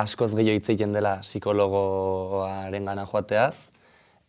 askoz 0.00 0.32
gehiago 0.34 0.58
hitz 0.58 0.70
egiten 0.72 0.94
dela 0.96 1.18
psikologoaren 1.24 2.88
gana 2.90 3.06
joateaz, 3.06 3.70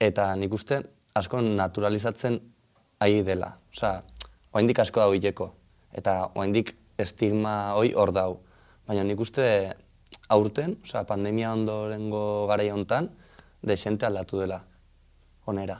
eta 0.01 0.31
nik 0.35 0.53
uste 0.53 0.81
asko 1.15 1.41
naturalizatzen 1.41 2.39
ari 3.01 3.21
dela. 3.27 3.53
Osa, 3.73 4.01
oaindik 4.53 4.79
asko 4.83 5.03
dau 5.03 5.13
hileko, 5.15 5.51
eta 5.95 6.31
oaindik 6.35 6.75
estigma 7.01 7.73
hoi 7.77 7.93
hor 7.97 8.13
dau. 8.15 8.41
Baina 8.87 9.03
nik 9.07 9.19
uste 9.23 9.45
aurten, 10.29 10.77
osa, 10.83 11.05
pandemia 11.07 11.53
ondorengo 11.55 12.47
gara 12.51 12.67
hontan, 12.73 13.09
desente 13.61 14.05
aldatu 14.05 14.41
dela 14.41 14.61
onera. 15.47 15.79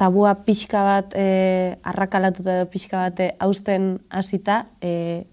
Tabua 0.00 0.32
pixka 0.46 0.80
bat 0.80 1.12
e, 1.12 1.76
arrakalatuta 1.84 2.54
edo 2.56 2.68
pixka 2.72 3.02
bat 3.02 3.20
e, 3.20 3.26
hausten 3.44 3.98
hasita, 4.08 4.62
e, 4.80 5.26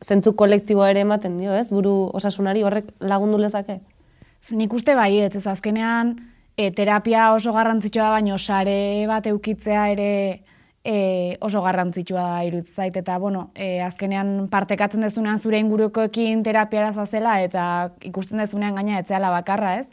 zentzu 0.00 0.32
kolektiboa 0.32 0.88
ere 0.94 1.02
ematen 1.04 1.36
dio, 1.36 1.52
ez? 1.52 1.68
Buru 1.68 2.08
osasunari 2.16 2.64
horrek 2.64 2.88
lagundu 3.04 3.36
lezake? 3.42 3.82
Nik 4.56 4.72
uste 4.72 4.94
bai, 4.96 5.10
ez 5.26 5.44
azkenean 5.44 6.14
e, 6.56 6.70
terapia 6.72 7.32
oso 7.34 7.52
garrantzitsua 7.52 8.10
baino 8.14 8.38
sare 8.38 9.04
bat 9.10 9.26
eukitzea 9.28 9.84
ere 9.92 10.10
e, 10.84 11.36
oso 11.40 11.62
garrantzitsua 11.64 12.24
da 12.24 12.42
iruditz 12.48 12.74
zait 12.76 12.96
eta 12.96 13.18
bueno, 13.18 13.50
e, 13.54 13.80
azkenean 13.84 14.48
partekatzen 14.52 15.04
dezunean 15.04 15.40
zure 15.40 15.60
ingurukoekin 15.60 16.42
terapiara 16.44 17.06
zela 17.06 17.40
eta 17.42 17.90
ikusten 18.02 18.38
dezunean 18.38 18.76
gaina 18.80 19.00
etzeala 19.00 19.32
bakarra, 19.36 19.78
ez? 19.80 19.88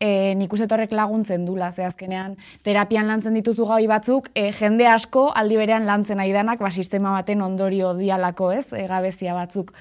E, 0.00 0.34
nik 0.34 0.52
horrek 0.52 0.92
laguntzen 0.92 1.44
dula, 1.44 1.72
ze 1.72 1.84
azkenean 1.84 2.36
terapian 2.62 3.06
lantzen 3.06 3.34
dituzu 3.34 3.66
gai 3.66 3.86
batzuk, 3.86 4.30
e, 4.34 4.50
jende 4.52 4.86
asko 4.86 5.30
aldi 5.34 5.56
berean 5.56 5.86
lantzen 5.86 6.16
nahi 6.16 6.32
danak, 6.32 6.58
ba, 6.58 6.70
sistema 6.70 7.12
baten 7.12 7.42
ondorio 7.42 7.94
dialako 7.94 8.52
ez, 8.52 8.66
e, 8.72 8.86
gabezia 8.86 9.34
batzuk. 9.34 9.72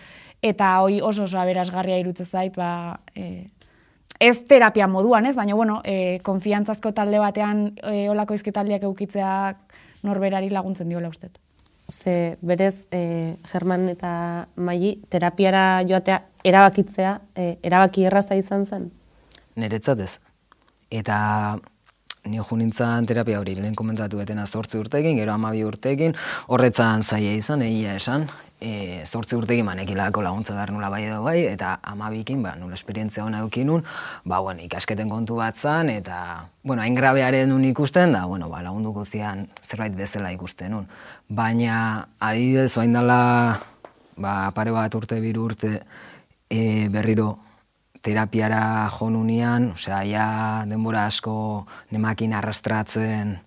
Eta 0.41 0.79
hoi 0.81 1.01
oso 1.01 1.23
oso 1.23 1.39
aberasgarria 1.39 1.97
irutze 1.99 2.25
zait, 2.25 2.55
ba, 2.55 2.99
e, 3.15 3.49
ez 4.19 4.37
terapia 4.47 4.87
moduan 4.87 5.25
ez, 5.25 5.35
baina 5.35 5.55
bueno, 5.55 5.81
e, 5.83 6.19
konfiantzazko 6.23 6.93
talde 6.93 7.19
batean 7.19 7.73
e, 7.83 8.09
olako 8.09 8.35
izketaldiak 8.37 8.83
eukitzeak 8.83 9.57
norberari 10.03 10.49
laguntzen 10.49 10.89
diola 10.89 11.09
uste. 11.09 11.31
Ze 11.89 12.37
berez, 12.41 12.87
e, 12.91 13.35
German 13.51 13.89
eta 13.89 14.47
Maili, 14.55 14.95
terapiara 15.09 15.83
joatea 15.87 16.21
erabakitzea, 16.43 17.17
e, 17.35 17.57
erabaki 17.63 18.05
erraza 18.07 18.35
izan 18.39 18.65
zen? 18.65 18.91
Niretzat 19.55 19.99
ez. 19.99 20.17
Eta 20.93 21.59
ni 22.25 22.39
jo 22.39 22.55
nintzen 22.55 23.05
terapia 23.05 23.39
hori 23.39 23.55
lehen 23.57 23.75
komentatu 23.75 24.17
betena 24.17 24.45
zortzi 24.45 24.79
urtekin, 24.79 25.17
gero 25.19 25.33
amabi 25.33 25.63
urtekin, 25.67 26.15
horretzan 26.47 27.03
zaia 27.03 27.33
izan, 27.35 27.61
egia 27.65 27.97
esan, 27.99 28.27
e, 28.63 29.03
zortzi 29.05 29.35
urtekin 29.35 29.65
manekilako 29.67 30.23
laguntza 30.23 30.55
behar 30.55 30.71
nula 30.71 30.89
bai 30.89 31.03
edo 31.03 31.19
bai, 31.25 31.41
eta 31.49 31.75
amabikin, 31.91 32.39
ba, 32.45 32.55
nula 32.59 32.79
esperientzia 32.79 33.25
hona 33.25 33.43
eukinun, 33.43 33.83
ba, 34.23 34.39
bueno, 34.39 34.63
ikasketen 34.63 35.11
kontu 35.11 35.35
bat 35.41 35.59
zan, 35.59 35.91
eta, 35.91 36.47
bueno, 36.63 36.81
hain 36.85 36.95
grabearen 36.95 37.51
nun 37.51 37.65
ikusten, 37.67 38.15
da, 38.15 38.23
bueno, 38.25 38.47
ba, 38.49 38.63
lagundu 38.63 38.95
guztian 38.95 39.49
zerbait 39.61 39.95
bezala 39.95 40.31
ikusten 40.31 40.71
nun. 40.71 40.87
Baina, 41.27 42.07
adidez, 42.23 42.71
oain 42.77 42.95
dela, 42.95 43.59
ba, 44.15 44.37
pare 44.55 44.71
bat 44.71 44.95
urte, 44.95 45.19
biru 45.19 45.49
urte, 45.51 45.81
e, 46.47 46.87
berriro 46.93 47.33
terapiara 48.03 48.89
jonunian, 48.91 49.71
osea, 49.77 50.03
ja 50.03 50.27
denbora 50.67 51.05
asko 51.07 51.65
nemakin 51.91 52.33
arrastratzen, 52.35 53.37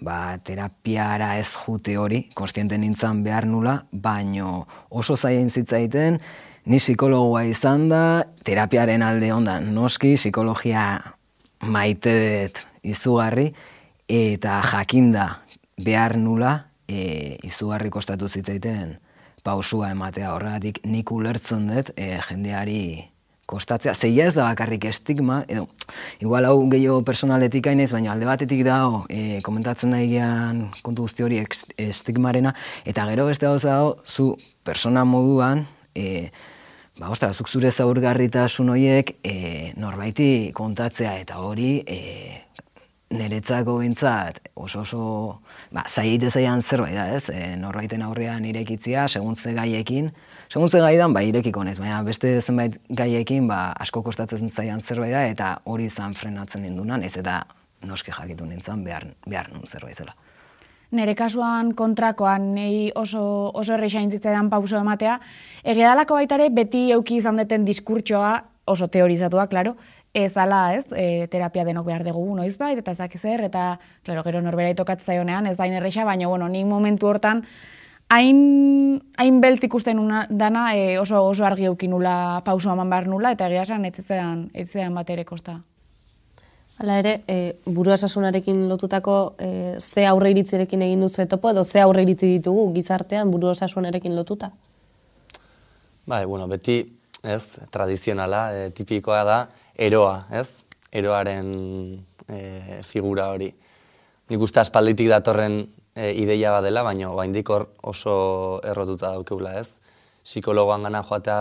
ba, 0.00 0.38
terapiara 0.44 1.34
ez 1.38 1.50
jute 1.64 1.96
hori, 1.98 2.22
konstiente 2.38 2.78
nintzen 2.78 3.24
behar 3.26 3.48
nula, 3.50 3.80
baino 3.92 4.66
oso 4.90 5.16
zaien 5.16 5.50
zitzaiten, 5.50 6.20
ni 6.68 6.78
psikologoa 6.78 7.42
izan 7.50 7.88
da, 7.90 8.02
terapiaren 8.46 9.02
alde 9.02 9.32
ondan, 9.34 9.72
noski, 9.74 10.14
psikologia 10.20 10.86
maite 11.66 12.14
dut 12.22 12.64
izugarri, 12.86 13.50
eta 14.08 14.60
jakinda 14.70 15.28
behar 15.82 16.16
nula, 16.20 16.54
e, 16.88 17.36
izugarri 17.44 17.90
kostatu 17.90 18.28
zitzaiten 18.28 18.96
pausua 19.44 19.92
ematea. 19.94 20.32
Horregatik 20.34 20.82
nik 20.86 21.12
ulertzen 21.12 21.68
dut 21.70 21.92
e, 21.96 22.16
jendeari 22.28 22.80
kostatzea, 23.48 23.94
zeia 23.96 24.26
ez 24.28 24.34
da 24.36 24.44
bakarrik 24.50 24.84
estigma, 24.90 25.40
edo, 25.48 25.64
igual 26.20 26.44
hau 26.48 26.58
gehiago 26.68 27.00
personaletik 27.06 27.70
hainez, 27.70 27.88
baina 27.94 28.12
alde 28.12 28.28
batetik 28.28 28.60
dago, 28.66 29.06
e, 29.08 29.40
komentatzen 29.46 29.94
da 29.94 30.02
egian 30.04 30.66
kontu 30.84 31.06
guzti 31.06 31.24
hori 31.24 31.40
estigmarena, 31.88 32.52
eta 32.88 33.06
gero 33.08 33.28
beste 33.30 33.48
hau 33.48 33.56
dago, 33.62 33.96
zu 34.04 34.34
persona 34.68 35.06
moduan, 35.08 35.64
e, 35.96 36.28
ba, 36.98 37.08
ostra, 37.08 37.32
zuk 37.32 37.48
zure 37.48 37.70
zaurgarritasun 37.72 38.74
horiek 38.74 39.16
e, 39.24 39.72
norbaiti 39.80 40.52
kontatzea, 40.56 41.16
eta 41.24 41.40
hori 41.40 41.78
e, 41.86 42.02
niretzako 43.16 43.78
bintzat 43.80 44.50
oso 44.60 44.82
oso 44.84 45.02
ba, 45.72 45.86
zaite 45.88 46.28
zaian 46.28 46.60
zerbait 46.62 46.96
da, 46.96 47.06
ez? 47.16 47.30
E, 47.32 47.54
norbaiten 47.56 48.04
aurrean 48.04 48.44
irekitzia, 48.44 49.06
seguntze 49.08 49.54
gaiekin, 49.56 50.12
seguntze 50.48 50.80
gaidan, 50.80 51.12
ba, 51.12 51.22
irekiko 51.22 51.62
nez, 51.64 51.76
baina 51.80 52.00
beste 52.06 52.38
zenbait 52.40 52.78
gaiekin, 52.88 53.48
ba, 53.48 53.72
asko 53.80 54.02
kostatzen 54.02 54.48
zaian 54.48 54.80
zerbait 54.80 55.12
da, 55.12 55.26
eta 55.28 55.50
hori 55.68 55.88
izan 55.92 56.16
frenatzen 56.16 56.64
nindunan, 56.64 57.04
ez 57.04 57.16
eta 57.20 57.42
noski 57.86 58.12
jakitu 58.14 58.46
nintzen 58.48 58.82
behar, 58.84 59.06
behar 59.28 59.52
nun 59.52 59.66
zerbait 59.66 59.96
zela. 59.96 60.16
Nere 60.90 61.12
kasuan 61.14 61.74
kontrakoan 61.76 62.54
nei 62.54 62.88
oso, 62.96 63.20
oso 63.52 63.74
erreixain 63.76 64.10
zitzaidan 64.10 64.48
pauso 64.48 64.78
ematea, 64.80 65.18
egedalako 65.62 66.16
baitare 66.16 66.48
beti 66.48 66.86
euki 66.96 67.18
izan 67.20 67.36
deten 67.36 67.66
diskurtsoa, 67.68 68.32
oso 68.68 68.88
teorizatua, 68.88 69.46
klaro, 69.52 69.76
ez 70.16 70.32
ala, 70.40 70.72
ez, 70.74 70.86
e, 70.96 71.26
terapia 71.28 71.66
denok 71.68 71.86
behar 71.90 72.04
dugu 72.06 72.24
noiz 72.36 72.56
bait, 72.56 72.80
eta 72.80 72.94
ezak 72.96 73.18
zer, 73.20 73.44
eta, 73.50 73.74
klaro, 74.04 74.24
gero 74.24 74.40
norbera 74.40 74.72
itokat 74.72 75.04
zaionean, 75.04 75.46
ez 75.46 75.58
da 75.58 75.68
inerreixa, 75.68 76.08
baina, 76.08 76.28
bueno, 76.28 76.48
nik 76.48 76.66
momentu 76.66 77.12
hortan, 77.12 77.44
hain, 78.08 79.02
hain 79.16 79.40
beltz 79.40 79.64
ikusten 79.64 79.98
una, 79.98 80.26
dana 80.30 80.74
e, 80.76 80.98
oso, 80.98 81.20
oso 81.24 81.44
argi 81.44 81.68
eukin 81.68 81.92
nula, 81.92 82.42
pauso 82.44 82.72
eman 82.72 82.90
behar 82.90 83.08
nula, 83.08 83.32
eta 83.36 83.48
egia 83.48 83.64
esan, 83.66 83.84
etzitzean, 83.88 84.48
etzitzean 84.54 84.96
bat 84.96 85.10
ere 85.10 85.24
kosta. 85.28 85.58
Hala 86.78 87.00
ere, 87.00 87.14
e, 87.26 87.56
buru 87.66 87.90
osasunarekin 87.90 88.68
lotutako 88.70 89.34
e, 89.42 89.48
ze 89.80 90.06
aurre 90.06 90.30
iritzirekin 90.30 90.84
egin 90.86 91.02
duzu 91.02 91.24
etopo, 91.24 91.50
edo 91.50 91.64
ze 91.64 91.82
aurre 91.82 92.04
iritzi 92.06 92.30
ditugu 92.36 92.68
gizartean 92.76 93.32
buru 93.32 93.50
osasunarekin 93.50 94.14
lotuta? 94.14 94.52
Bai, 96.06 96.24
bueno, 96.24 96.46
beti, 96.48 96.80
ez, 97.22 97.42
tradizionala, 97.74 98.44
e, 98.54 98.70
tipikoa 98.70 99.24
da, 99.26 99.40
eroa, 99.74 100.20
ez? 100.30 100.46
Eroaren 100.94 101.50
e, 102.30 102.80
figura 102.86 103.26
hori. 103.34 103.50
Nik 104.30 104.40
uste 104.44 104.60
aspalditik 104.62 105.10
datorren 105.10 105.58
e, 105.98 106.12
ideia 106.22 106.52
badela, 106.54 106.84
baina 106.86 107.10
baindik 107.16 107.50
hor 107.50 107.66
oso 107.82 108.14
errotuta 108.64 109.10
daukeula, 109.16 109.56
ez? 109.58 109.80
Psikologoan 110.22 110.86
gana 110.86 111.02
joatea 111.02 111.38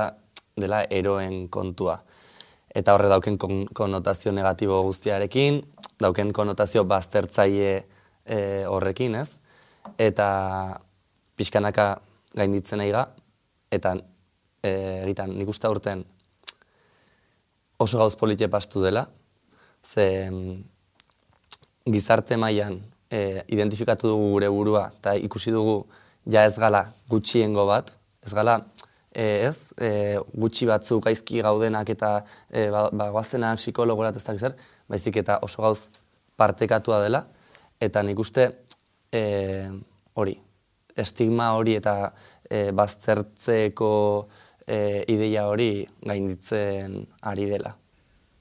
dela 0.58 0.82
eroen 0.90 1.46
kontua. 1.54 2.00
Eta 2.78 2.96
horre 2.96 3.10
dauken 3.12 3.38
kon 3.42 3.66
konotazio 3.74 4.34
negatibo 4.34 4.82
guztiarekin, 4.88 5.62
dauken 6.02 6.34
konotazio 6.34 6.84
baztertzaile 6.90 7.72
e, 8.26 8.40
horrekin, 8.70 9.20
ez? 9.22 9.30
Eta 9.98 10.28
pixkanaka 11.38 11.90
gainditzen 12.38 12.82
aiga, 12.82 13.08
eta 13.72 13.96
e, 14.64 14.72
egiten 15.06 15.38
nik 15.38 15.54
uste 15.54 15.70
urten 15.70 16.04
oso 17.78 18.00
gauz 18.02 18.16
politie 18.18 18.50
pastu 18.50 18.82
dela, 18.82 19.06
ze 19.86 20.30
mm, 20.32 20.62
gizarte 21.94 22.38
mailan 22.42 22.82
e, 23.12 23.44
identifikatu 23.48 24.12
dugu 24.12 24.32
gure 24.36 24.50
burua 24.50 24.88
eta 25.00 25.16
ikusi 25.16 25.52
dugu 25.52 25.86
ja 26.26 26.46
ez 26.46 26.56
gala 26.60 26.84
gutxiengo 27.10 27.66
bat, 27.68 27.94
ez 28.26 28.34
gala 28.34 28.58
e, 29.12 29.26
ez, 29.48 29.58
e, 29.80 29.92
gutxi 30.36 30.68
batzuk 30.70 31.06
gaizki 31.06 31.42
gaudenak 31.46 31.90
eta 31.90 32.12
e, 32.50 32.68
ba, 32.74 32.88
ba, 32.92 33.10
guaztenak 33.16 33.62
psikologorat 33.62 34.18
ez 34.20 34.24
da 34.24 34.38
zer, 34.38 34.58
baizik 34.90 35.22
eta 35.24 35.40
oso 35.42 35.64
gauz 35.64 35.88
partekatua 36.38 37.02
dela, 37.04 37.24
eta 37.82 38.04
nik 38.04 38.20
uste 38.20 38.50
e, 39.12 39.24
hori, 40.18 40.38
estigma 40.98 41.54
hori 41.58 41.78
eta 41.80 42.12
e, 42.50 42.70
baztertzeko 42.76 43.92
e, 44.68 44.80
ideia 45.14 45.48
hori 45.48 45.72
gainditzen 46.06 47.04
ari 47.22 47.50
dela. 47.50 47.76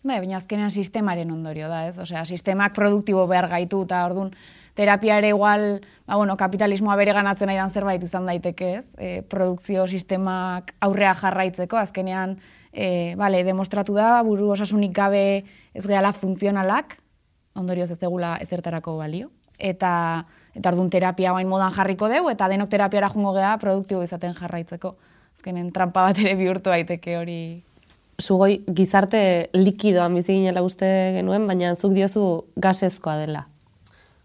Bai, 0.07 0.21
baina 0.23 0.37
azkenean 0.39 0.71
sistemaren 0.71 1.31
ondorio 1.35 1.69
da, 1.69 1.87
ez? 1.89 1.97
Osea, 1.99 2.25
sistemak 2.25 2.75
produktibo 2.77 3.25
behar 3.27 3.49
gaitu 3.51 3.83
eta 3.83 4.05
ordun 4.07 4.31
terapia 4.79 5.17
ere 5.19 5.33
igual, 5.33 5.81
ba, 6.07 6.19
bueno, 6.21 6.37
kapitalismoa 6.37 6.95
bere 7.01 7.15
ganatzen 7.17 7.51
aidan 7.51 7.73
zerbait 7.73 8.03
izan 8.05 8.29
daiteke, 8.29 8.69
ez? 8.79 8.85
E, 8.99 9.23
produkzio 9.27 9.87
sistemak 9.87 10.75
aurrea 10.85 11.15
jarraitzeko, 11.19 11.81
azkenean, 11.81 12.37
e, 12.73 13.17
bale, 13.19 13.43
demostratu 13.43 13.97
da, 13.97 14.21
buru 14.23 14.53
osasunik 14.55 14.95
gabe 14.95 15.25
ez 15.75 15.87
gehala 15.87 16.13
funtzionalak, 16.13 17.01
ondorioz 17.57 17.91
ez 17.91 17.99
egula 17.99 18.37
ezertarako 18.45 18.95
balio. 19.01 19.33
Eta, 19.59 19.91
eta 20.55 20.71
orduan 20.71 20.93
terapia 20.93 21.33
bain 21.33 21.49
modan 21.49 21.73
jarriko 21.73 22.13
deu, 22.13 22.29
eta 22.31 22.47
denok 22.53 22.71
terapiara 22.71 23.09
jungo 23.11 23.33
geha 23.35 23.57
produktibo 23.59 24.05
izaten 24.05 24.37
jarraitzeko 24.37 24.95
azkenen 25.37 25.73
trampa 25.73 26.03
bat 26.09 26.19
ere 26.19 26.35
bihurtu 26.39 26.73
daiteke 26.73 27.17
hori. 27.19 27.41
Zugoi 28.23 28.63
gizarte 28.73 29.51
likidoan 29.53 30.15
bizi 30.17 30.39
ginela 30.39 30.63
uste 30.65 30.89
genuen, 31.19 31.47
baina 31.47 31.75
zuk 31.75 31.93
diozu 31.93 32.47
gasezkoa 32.57 33.17
dela. 33.21 33.47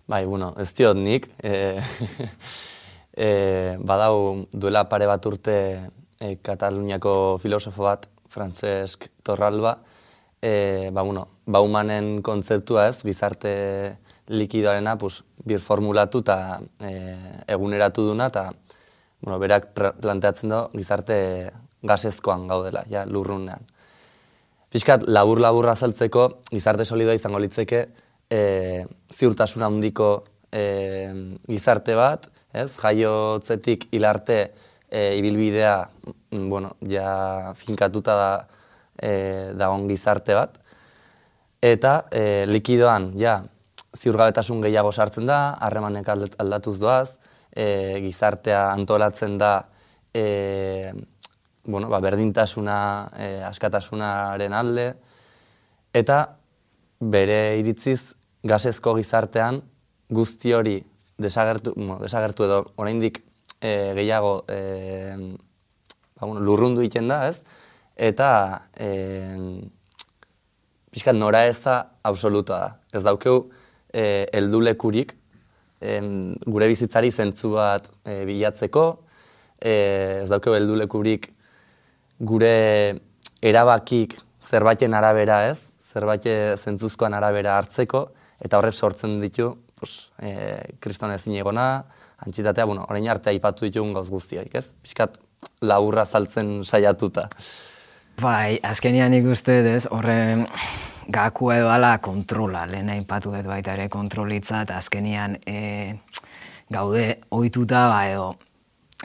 Bai, 0.07 0.23
bueno, 0.25 0.53
ez 0.59 0.71
diot 0.75 0.95
nik. 0.95 1.27
E, 1.43 1.79
e, 3.25 3.29
badau 3.83 4.45
duela 4.51 4.85
pare 4.89 5.07
bat 5.07 5.25
urte 5.27 5.55
e, 6.19 6.35
Kataluniako 6.43 7.37
filosofo 7.43 7.83
bat, 7.87 8.07
Francesc 8.31 9.09
Torralba, 9.23 9.77
e, 10.41 10.89
ba, 10.91 11.03
bueno, 11.03 11.27
baumanen 11.45 12.21
kontzeptua 12.23 12.87
ez, 12.89 13.01
gizarte 13.03 13.51
likidoarena, 14.31 14.97
pues, 14.97 15.21
bir 15.43 15.59
formulatu 15.59 16.21
eta 16.23 16.37
e, 16.79 16.93
eguneratu 17.51 18.07
duna, 18.07 18.29
eta 18.31 18.49
bueno, 19.21 19.37
berak 19.39 19.71
planteatzen 19.75 20.49
du 20.49 20.61
gizarte 20.77 21.17
gasezkoan 21.83 22.47
gaudela, 22.47 22.85
ja, 22.89 23.05
lurrunean. 23.05 23.67
Piskat, 24.71 25.03
labur-labur 25.03 25.67
azaltzeko, 25.67 26.27
gizarte 26.47 26.85
solidoa 26.87 27.17
izango 27.17 27.41
litzeke, 27.43 27.81
e, 28.31 28.85
ziurtasun 29.11 29.65
handiko 29.67 30.11
e, 30.47 30.63
gizarte 31.49 31.97
bat, 31.99 32.29
ez? 32.55 32.69
Jaiotzetik 32.79 33.89
hilarte 33.91 34.37
e, 34.87 35.17
ibilbidea, 35.19 35.75
mm, 36.31 36.47
bueno, 36.47 36.71
ja 36.87 37.51
finkatuta 37.59 38.15
da 38.15 38.31
e, 38.95 39.11
dagon 39.59 39.89
gizarte 39.91 40.39
bat. 40.39 40.55
Eta 41.59 42.05
e, 42.07 42.45
likidoan, 42.47 43.11
ja, 43.19 43.41
ziurgabetasun 43.99 44.63
gehiago 44.63 44.95
sartzen 44.95 45.27
da, 45.27 45.41
harremanek 45.59 46.07
aldat- 46.15 46.39
aldatuz 46.39 46.77
doaz, 46.79 47.17
e, 47.51 47.99
gizartea 48.07 48.69
antolatzen 48.71 49.35
da 49.37 49.57
e, 50.15 50.93
bueno, 51.65 51.89
ba, 51.89 51.99
berdintasuna, 51.99 53.11
e, 53.17 53.27
askatasunaren 53.45 54.53
alde, 54.53 54.93
eta 55.93 56.37
bere 57.01 57.57
iritziz 57.59 58.15
gasezko 58.43 58.95
gizartean 58.97 59.61
guzti 60.09 60.53
hori 60.53 60.79
desagertu, 61.21 61.73
bueno, 61.75 61.99
desagertu 62.01 62.45
edo 62.47 62.61
oraindik 62.81 63.21
e, 63.61 63.93
gehiago 63.97 64.43
e, 64.49 64.57
ba, 66.17 66.25
bueno, 66.25 66.41
lurrundu 66.41 66.81
egiten 66.81 67.07
da, 67.11 67.27
ez? 67.29 67.41
Eta 67.95 68.29
e, 68.73 68.89
pixkat 70.91 71.15
nora 71.15 71.45
ez 71.47 71.59
da 71.63 71.77
absoluta 72.03 72.57
da. 72.59 72.71
Ez 72.93 73.03
daukeu 73.05 73.49
e, 73.93 74.27
eldulekurik 74.33 75.13
em, 75.81 76.33
gure 76.45 76.69
bizitzari 76.71 77.11
zentzu 77.11 77.53
bat 77.55 77.89
e, 78.05 78.23
bilatzeko, 78.25 78.85
e, 79.59 79.73
ez 80.23 80.29
daukeu 80.31 80.55
eldulekurik 80.57 81.29
gure 82.21 83.01
erabakik 83.41 84.15
zerbaiten 84.41 84.93
arabera 84.93 85.41
ez, 85.49 85.59
zerbait 85.91 86.25
zentzuzkoan 86.57 87.15
arabera 87.17 87.57
hartzeko, 87.57 88.05
eta 88.41 88.59
horrek 88.59 88.77
sortzen 88.77 89.19
ditu, 89.21 89.55
pues, 89.79 90.11
e, 90.21 90.77
kriston 90.79 91.11
ezin 91.11 91.35
egona, 91.41 91.83
antxitatea, 92.21 92.67
bueno, 92.69 92.85
orain 92.89 93.09
arte 93.09 93.31
aipatu 93.33 93.65
ditugun 93.65 93.93
gauz 93.97 94.09
guztiak, 94.13 94.53
ez? 94.55 94.71
Piskat 94.83 95.17
laburra 95.65 96.05
saltzen 96.05 96.61
saiatuta. 96.63 97.27
Bai, 98.21 98.59
azkenian 98.61 99.11
nik 99.13 99.25
uste 99.25 99.57
dut, 99.61 99.71
ez, 99.73 99.87
horren 99.89 100.45
gakua 101.11 101.57
edo 101.57 101.71
ala 101.73 101.95
kontrola, 102.03 102.67
lehen 102.69 102.91
aipatu 102.93 103.33
dut 103.33 103.49
baita 103.49 103.73
ere 103.73 103.89
kontrolitza, 103.89 104.61
eta 104.67 104.77
azkenian 104.77 105.39
e, 105.49 105.97
gaude 106.71 107.05
ohituta 107.33 107.87
ba, 107.89 108.05
edo 108.11 108.29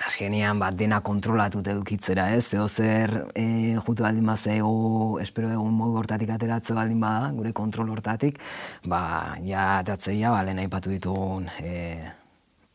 azkenian 0.04 0.58
bat 0.60 0.76
dena 0.76 0.98
kontrolatut 1.04 1.66
edukitzera, 1.72 2.28
ez? 2.36 2.44
Zeo 2.52 2.66
zer 2.68 3.12
e, 3.32 3.76
jutu 3.86 4.04
baldin 4.04 4.28
bazego, 4.28 5.18
espero 5.22 5.50
egun 5.52 5.72
modu 5.76 5.96
hortatik 6.02 6.32
ateratze 6.34 6.76
baldin 6.76 7.00
bada, 7.00 7.30
gure 7.36 7.52
kontrol 7.56 7.90
hortatik, 7.94 8.40
ba, 8.84 9.00
ja, 9.46 9.78
atatzeia, 9.80 10.34
ba, 10.34 10.42
lehen 10.44 10.60
aipatu 10.60 10.92
ditugun, 10.92 11.48
e, 11.64 11.96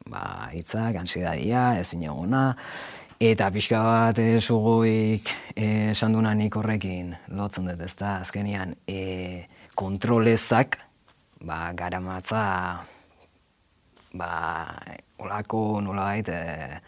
ba, 0.10 0.24
hitzak, 0.56 0.98
ansiedadia, 1.04 1.68
ezin 1.82 2.08
egona, 2.10 2.48
eta 3.22 3.52
pixka 3.54 3.84
bat 3.86 4.22
e, 4.22 4.30
sugoik 4.42 5.30
e, 5.54 5.92
esan 5.92 6.18
dunanik 6.18 6.58
horrekin 6.58 7.14
lotzen 7.38 7.70
dut, 7.70 7.86
ezta, 7.86 8.18
azkenian, 8.26 8.74
e, 8.90 9.46
kontrolezak, 9.78 10.80
ba, 11.46 11.68
garamatza, 11.78 12.48
ba, 14.14 14.68
olako 15.18 15.82
nolabait, 15.82 16.28
e, 16.28 16.82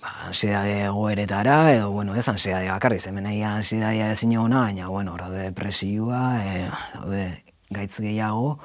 ba, 0.00 0.12
ansiedade 0.26 0.84
egoeretara, 0.86 1.72
edo, 1.74 1.90
bueno, 1.92 2.14
ez 2.14 2.28
ansiedade 2.28 2.70
bakarri, 2.70 2.98
hemen 3.06 3.28
nahi 3.28 3.42
ansiedadea 3.42 4.10
ezin 4.12 4.32
egona, 4.32 4.66
baina, 4.66 4.88
bueno, 4.88 5.14
hor 5.14 5.26
daude 5.26 5.46
depresioa, 5.50 6.22
e, 6.42 6.66
daude 6.94 7.24
gaitz 7.70 8.00
gehiago, 8.00 8.58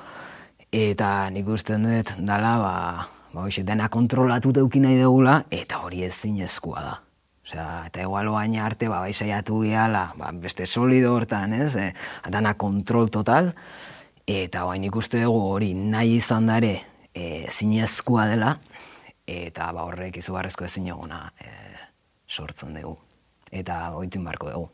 eta 0.71 1.29
nik 1.33 1.47
usten 1.47 1.85
dut 1.87 2.15
dala, 2.17 2.57
ba, 2.61 2.73
ba, 3.33 3.45
hoxe, 3.45 3.63
dena 3.67 3.89
kontrolatu 3.89 4.53
deuki 4.55 4.81
nahi 4.83 4.99
dugula, 5.01 5.41
eta 5.51 5.81
hori 5.85 6.03
ezin 6.03 6.37
da. 6.37 7.01
Osea, 7.41 7.87
eta 7.87 8.01
igual 8.01 8.27
oain 8.29 8.55
arte, 8.61 8.87
ba, 8.87 8.99
bai 9.01 9.13
saiatu 9.13 9.61
gehala, 9.61 10.13
ba, 10.17 10.31
beste 10.31 10.65
solido 10.65 11.15
hortan, 11.15 11.53
ez, 11.53 11.75
e, 11.75 11.93
dana 12.29 12.53
kontrol 12.53 13.09
total, 13.09 13.53
eta 14.27 14.65
oain 14.65 14.83
ikuste 14.83 15.23
dugu 15.23 15.41
hori 15.49 15.73
nahi 15.73 16.15
izan 16.15 16.45
dare 16.45 16.90
e, 17.15 17.47
zinezkoa 17.49 18.27
dela, 18.31 18.55
eta 19.27 19.71
ba, 19.71 19.85
horrek 19.87 20.17
izugarrezko 20.21 20.65
ezin 20.65 20.87
egona 20.91 21.25
e, 21.39 21.51
sortzen 22.27 22.75
dugu. 22.75 22.97
Eta 23.51 23.91
oitu 23.99 24.21
barko 24.23 24.51
dugu. 24.51 24.69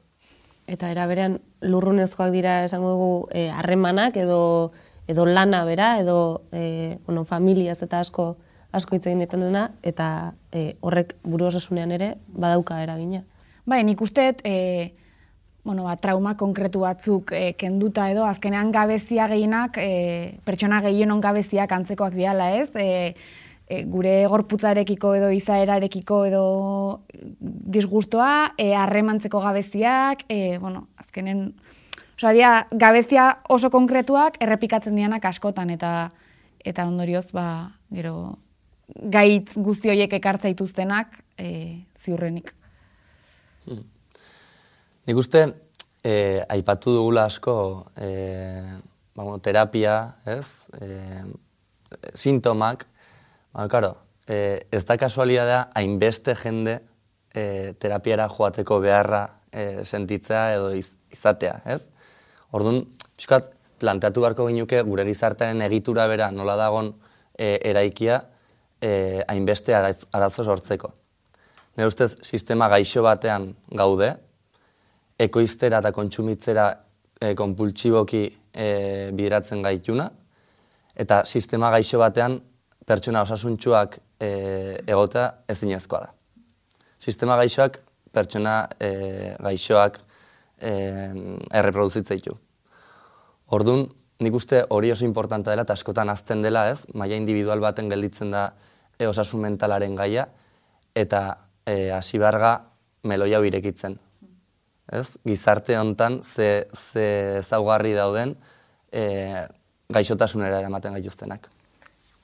Eta 0.67 0.91
era 0.91 1.07
berean 1.07 1.39
lurrunezkoak 1.63 2.33
dira 2.33 2.59
esango 2.67 2.91
dugu 2.93 3.11
eh, 3.31 3.49
harremanak 3.49 4.17
edo 4.19 4.73
edo 5.07 5.25
lana 5.25 5.63
bera 5.65 5.93
edo 6.01 6.43
eh, 6.51 6.99
bueno, 7.05 7.23
familiaz 7.23 7.79
eta 7.85 8.01
asko 8.03 8.35
asko 8.75 8.95
hitz 8.95 9.07
egin 9.07 9.23
dena 9.31 9.71
eta 9.81 10.33
eh, 10.51 10.75
horrek 10.81 11.15
buru 11.23 11.47
osasunean 11.47 11.91
ere 11.91 12.15
badauka 12.27 12.81
eragina. 12.83 13.23
Bai, 13.65 13.83
nik 13.83 14.01
usteet, 14.01 14.41
e, 14.43 14.93
bueno, 15.67 15.83
ba, 15.83 15.97
trauma 15.99 16.37
konkretu 16.39 16.79
batzuk 16.85 17.33
e, 17.35 17.51
kenduta 17.59 18.05
edo, 18.07 18.23
azkenean 18.23 18.71
gabezia 18.71 19.25
gehienak, 19.27 19.75
e, 19.83 20.39
pertsona 20.47 20.79
gehienon 20.85 21.19
gabeziak 21.19 21.73
antzekoak 21.75 22.15
diala, 22.15 22.53
ez? 22.55 22.69
E, 22.79 23.11
e, 23.67 23.81
gure 23.91 24.13
gorputzarekiko 24.31 25.11
edo 25.19 25.31
izaerarekiko 25.35 26.21
edo 26.29 26.43
disgustoa, 27.75 28.53
e, 28.55 28.69
harremantzeko 28.79 29.43
gabeziak, 29.43 30.23
e, 30.31 30.55
bueno, 30.63 30.85
azkenen, 31.03 31.43
osea, 32.15 32.31
dia, 32.39 32.53
gabezia 32.71 33.27
oso 33.51 33.67
konkretuak 33.69 34.39
errepikatzen 34.39 34.95
dianak 34.95 35.27
askotan, 35.27 35.75
eta 35.75 36.13
eta 36.67 36.87
ondorioz, 36.87 37.27
ba, 37.35 37.75
gero, 37.91 38.37
gaitz 38.87 39.59
guzti 39.59 39.91
horiek 39.91 40.15
ekartza 40.15 40.47
dituztenak, 40.47 41.19
e, 41.35 41.83
ziurrenik. 41.99 42.55
Nik 45.07 45.15
uste, 45.15 45.41
eh, 46.03 46.43
aipatu 46.51 46.91
dugula 46.97 47.25
asko, 47.29 47.85
ba, 47.95 49.23
bueno, 49.23 49.39
terapia, 49.39 50.17
ez? 50.25 50.67
Eh, 50.81 51.23
sintomak, 52.13 52.83
ba, 53.53 53.69
karo, 53.71 53.93
eh, 54.27 54.67
ez 54.71 54.83
da 54.85 54.97
kasualidadea 54.99 55.69
hainbeste 55.79 56.35
jende 56.35 56.81
eh, 57.33 57.73
terapiara 57.79 58.27
joateko 58.27 58.81
beharra 58.83 59.23
eh, 59.51 59.85
sentitzea 59.85 60.43
edo 60.57 60.73
iz, 60.75 60.91
izatea, 61.15 61.61
ez? 61.65 61.81
Orduan, 62.51 62.83
pixkat, 63.15 63.47
planteatu 63.79 64.21
beharko 64.25 64.51
ginuke 64.51 64.83
gure 64.83 65.07
gizartearen 65.07 65.61
egitura 65.61 66.07
bera 66.11 66.31
nola 66.35 66.59
dagon 66.59 66.91
eh, 67.37 67.61
eraikia 67.63 68.25
eh, 68.81 69.23
hainbeste 69.27 69.71
araz- 69.71 70.07
arazo 70.11 70.43
sortzeko. 70.43 70.91
Nire 71.77 71.87
ustez, 71.87 72.17
sistema 72.27 72.67
gaixo 72.67 73.07
batean 73.07 73.53
gaude, 73.71 74.17
ekoiztera 75.19 75.81
eta 75.81 75.91
kontsumitzera 75.95 76.67
e, 77.19 77.33
konpultsiboki 77.35 78.23
e, 78.53 78.67
bideratzen 79.17 79.63
gaituna, 79.65 80.09
eta 80.97 81.23
sistema 81.25 81.69
gaixo 81.73 81.99
batean 82.01 82.39
pertsona 82.87 83.23
osasuntsuak 83.25 83.99
e, 84.19 84.29
egotea 84.87 85.27
ezinezkoa 85.49 85.99
da. 86.05 86.13
Sistema 86.97 87.35
gaixoak 87.37 87.79
pertsona 88.13 88.63
e, 88.79 89.35
gaixoak 89.43 89.99
e, 90.57 90.71
erreproduzitzen 91.59 92.21
ditu. 92.21 92.37
Orduan, 93.53 93.85
nik 94.23 94.33
uste 94.33 94.63
hori 94.73 94.91
oso 94.91 95.05
importanta 95.05 95.51
dela 95.53 95.67
eta 95.67 95.75
askotan 95.77 96.09
azten 96.09 96.41
dela, 96.41 96.65
ez? 96.71 96.81
Maila 96.97 97.19
individual 97.19 97.61
baten 97.61 97.91
gelditzen 97.91 98.33
da 98.33 98.49
e, 98.97 99.05
osasun 99.07 99.45
mentalaren 99.45 99.95
gaia 99.95 100.27
eta 100.97 101.21
e, 101.65 101.91
hasi 101.93 102.17
beharga 102.17 102.57
meloia 103.05 103.37
hau 103.37 103.45
irekitzen. 103.45 103.99
Ez? 104.91 105.17
Gizarte 105.27 105.77
hontan 105.79 106.21
ze, 106.23 106.67
ze 106.91 107.05
ezaugarri 107.39 107.93
dauden 107.93 108.35
e, 108.91 109.47
gaixotasunera 109.93 110.61
eramaten 110.63 110.95
gaituztenak. 110.95 111.49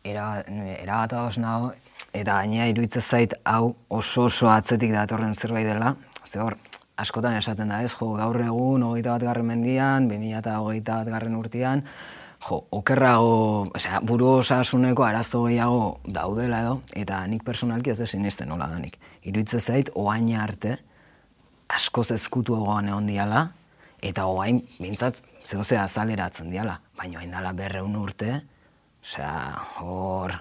Era, 0.03 0.43
era 0.79 1.05
bat 1.05 1.37
nago, 1.39 1.71
eta 2.13 2.39
gainera 2.41 2.67
iruditzen 2.71 3.01
zait 3.01 3.35
hau 3.43 3.75
oso 3.89 4.27
oso 4.29 4.49
atzetik 4.51 4.91
datorren 4.93 5.35
zerbait 5.35 5.67
dela. 5.67 5.95
Ze 6.25 6.39
hor, 6.39 6.57
askotan 6.97 7.37
esaten 7.37 7.71
da 7.71 7.81
ez, 7.83 7.93
jo, 7.95 8.13
gaur 8.19 8.39
egun, 8.41 8.83
hogeita 8.83 9.15
bat 9.15 9.27
garren 9.29 9.47
mendian, 9.47 10.07
2000 10.11 10.39
eta 10.39 10.59
hogeita 10.61 10.99
bat 11.01 11.13
garren 11.15 11.35
urtean, 11.39 11.83
jo, 12.43 12.59
okerrago, 12.75 13.67
osea, 13.75 13.99
buru 14.03 14.29
osasuneko 14.39 15.05
arazo 15.07 15.45
gehiago 15.47 15.99
daudela 16.03 16.61
edo, 16.63 16.79
eta 16.99 17.21
nik 17.27 17.43
personalki 17.47 17.93
ez 17.93 17.99
da 17.99 18.07
sinisten 18.07 18.51
nola 18.51 18.67
danik. 18.71 18.99
Iruditzen 19.23 19.63
zait, 19.63 19.91
oain 19.95 20.29
arte, 20.37 20.77
askoz 21.69 22.11
ezkutuagoan 22.15 22.89
egon 22.91 23.07
diala, 23.07 23.47
eta 24.03 24.25
hoain, 24.27 24.61
bintzat, 24.81 25.21
zehozea 25.45 25.83
azaleratzen 25.83 26.51
diala, 26.51 26.79
baina 26.97 27.21
hain 27.21 27.31
dala 27.31 27.53
berreun 27.55 27.95
urte, 27.99 28.41
osea, 29.03 29.33
hor, 29.81 30.35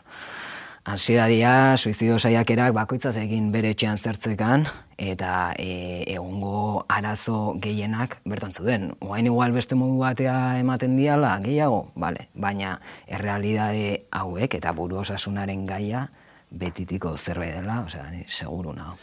ansiedadia, 0.85 1.77
suizidio 1.77 2.19
saiakerak 2.19 2.75
bakoitzaz 2.75 3.15
egin 3.21 3.51
bere 3.55 3.71
etxean 3.75 3.99
zertzekan, 3.99 4.67
eta 4.99 5.53
e, 5.59 6.03
egungo 6.15 6.85
arazo 6.91 7.55
gehienak 7.63 8.19
bertan 8.27 8.55
zuden. 8.55 8.91
Oain 9.03 9.27
igual 9.27 9.55
beste 9.55 9.79
modu 9.79 10.01
batea 10.03 10.59
ematen 10.63 10.97
diala, 10.99 11.37
gehiago, 11.45 11.85
bale, 11.95 12.29
baina 12.35 12.77
errealidade 13.07 14.03
hauek 14.11 14.59
eta 14.59 14.75
buru 14.75 15.03
osasunaren 15.03 15.67
gaia 15.67 16.09
betitiko 16.51 17.17
zerbait 17.17 17.55
dela, 17.57 17.81
osea, 17.87 18.11
seguru 18.27 18.75
nago. 18.77 18.99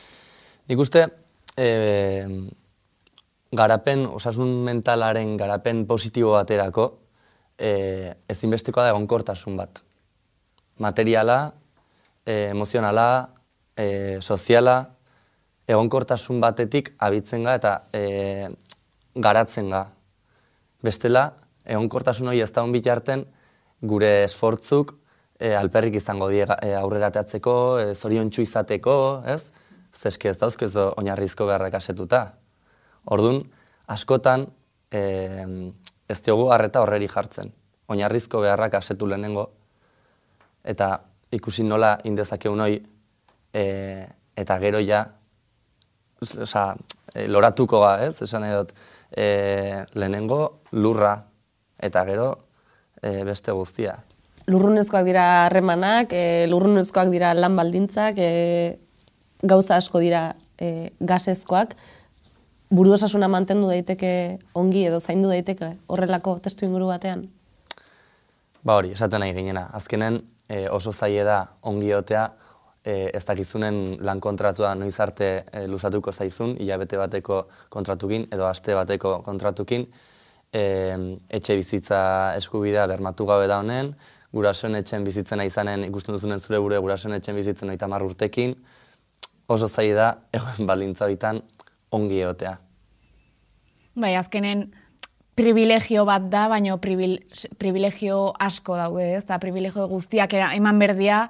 Nik 0.69 0.79
uste, 0.79 1.07
e, 1.59 2.27
garapen, 3.51 4.05
osasun 4.05 4.51
mentalaren 4.65 5.35
garapen 5.37 5.85
positibo 5.89 6.31
baterako, 6.37 6.87
e, 7.57 8.13
ezinbestikoa 8.31 8.87
da 8.87 8.93
egonkortasun 8.93 9.57
bat. 9.59 9.81
Materiala, 10.79 11.39
e, 12.25 12.51
emozionala, 12.53 13.09
e, 13.75 14.19
soziala, 14.21 14.77
egonkortasun 15.69 16.39
batetik 16.41 16.93
abitzen 16.97 17.43
ga 17.45 17.57
eta 17.59 17.73
e, 17.93 18.49
garatzen 19.15 19.69
ga. 19.73 19.83
Bestela, 20.85 21.33
egonkortasun 21.67 22.31
hori 22.31 22.41
ez 22.41 22.51
hon 22.55 22.71
bitarten, 22.71 23.25
gure 23.81 24.23
esfortzuk 24.23 24.95
e, 25.39 25.53
alperrik 25.55 25.95
izango 25.99 26.29
die 26.31 26.45
e, 26.45 26.73
aurrera 26.75 27.11
teatzeko, 27.11 27.55
e, 27.79 27.95
zorion 27.95 28.31
izateko, 28.31 29.23
ez? 29.27 29.51
Zeski 29.99 30.29
ez 30.31 30.37
dauzkez 30.39 30.71
oinarrizko 30.79 31.47
beharrak 31.49 31.75
asetuta. 31.75 32.21
Ordun 33.11 33.41
askotan, 33.91 34.45
e, 34.91 35.01
ez 36.09 36.19
diogu 36.23 36.49
harreta 36.53 36.81
horreri 36.83 37.09
jartzen. 37.11 37.51
Oinarrizko 37.89 38.41
beharrak 38.45 38.77
asetu 38.79 39.09
lehenengo, 39.09 39.49
eta 40.63 40.99
ikusi 41.35 41.65
nola 41.67 41.97
indezake 42.05 42.49
unoi 42.49 42.79
e, 43.53 43.63
eta 44.39 44.59
gero 44.61 44.79
ja 44.79 45.03
oza, 46.21 46.75
e, 47.13 47.27
loratuko 47.27 47.81
ga, 47.83 47.95
ez? 48.05 48.21
Esan 48.21 48.45
edot, 48.47 48.73
e, 49.11 49.85
lehenengo 49.95 50.61
lurra 50.71 51.15
eta 51.79 52.05
gero 52.05 52.29
e, 53.01 53.23
beste 53.27 53.51
guztia. 53.55 53.97
Lurrunezkoak 54.49 55.05
dira 55.05 55.25
harremanak, 55.45 56.13
e, 56.13 56.45
lurrunezkoak 56.49 57.11
dira 57.13 57.33
lan 57.37 57.57
baldintzak, 57.57 58.17
e, 58.17 58.79
gauza 59.43 59.77
asko 59.77 59.99
dira 59.99 60.35
e, 60.59 60.91
gasezkoak, 60.99 61.75
buru 62.69 62.93
osasuna 62.93 63.27
mantendu 63.27 63.69
daiteke 63.71 64.39
ongi 64.53 64.85
edo 64.85 64.99
zaindu 64.99 65.29
daiteke 65.29 65.75
horrelako 65.87 66.37
testu 66.43 66.65
inguru 66.65 66.91
batean? 66.91 67.25
Ba 68.63 68.75
hori, 68.75 68.91
esaten 68.91 69.23
nahi 69.23 69.33
ginena. 69.33 69.69
Azkenen, 69.73 70.19
e, 70.49 70.67
oso 70.69 70.91
zaie 70.91 71.23
da 71.23 71.39
ongiotea 71.63 72.27
e, 72.83 73.09
ez 73.13 73.23
dakizunen 73.25 73.97
lan 74.05 74.19
kontratua 74.19 74.73
noiz 74.75 74.97
arte 74.99 75.29
e, 75.51 75.65
luzatuko 75.67 76.11
zaizun, 76.11 76.55
hilabete 76.59 76.99
bateko 76.99 77.41
kontratukin 77.69 78.27
edo 78.33 78.47
aste 78.49 78.75
bateko 78.75 79.19
kontratukin, 79.25 79.87
e, 80.53 80.63
etxe 81.29 81.55
bizitza 81.55 82.01
eskubidea 82.37 82.87
bermatu 82.91 83.25
gabe 83.29 83.47
da 83.47 83.61
honen, 83.63 83.93
gurasoen 84.33 84.75
etxen 84.77 85.05
bizitzena 85.07 85.45
izanen 85.47 85.87
ikusten 85.87 86.13
duzunen 86.13 86.41
zure 86.43 86.59
gure 86.61 86.79
gurasoen 86.83 87.15
etxen 87.17 87.39
bizitzen 87.39 87.69
oita 87.69 87.87
urtekin, 87.87 88.55
oso 89.49 89.67
zaie 89.67 89.93
da 89.97 90.13
egon 90.37 90.67
balintza 90.69 91.09
bitan 91.09 91.41
ongi 91.91 92.21
egotea. 92.21 92.57
Bai, 93.99 94.13
azkenen, 94.15 94.69
privilegio 95.39 96.05
bat 96.07 96.27
da, 96.31 96.47
baina 96.51 96.77
privilegio 96.77 98.19
asko 98.39 98.77
daude, 98.77 99.13
ez? 99.17 99.23
Da 99.27 99.39
privilegio 99.39 99.87
guztiak 99.87 100.35
eman 100.35 100.79
berdia, 100.79 101.23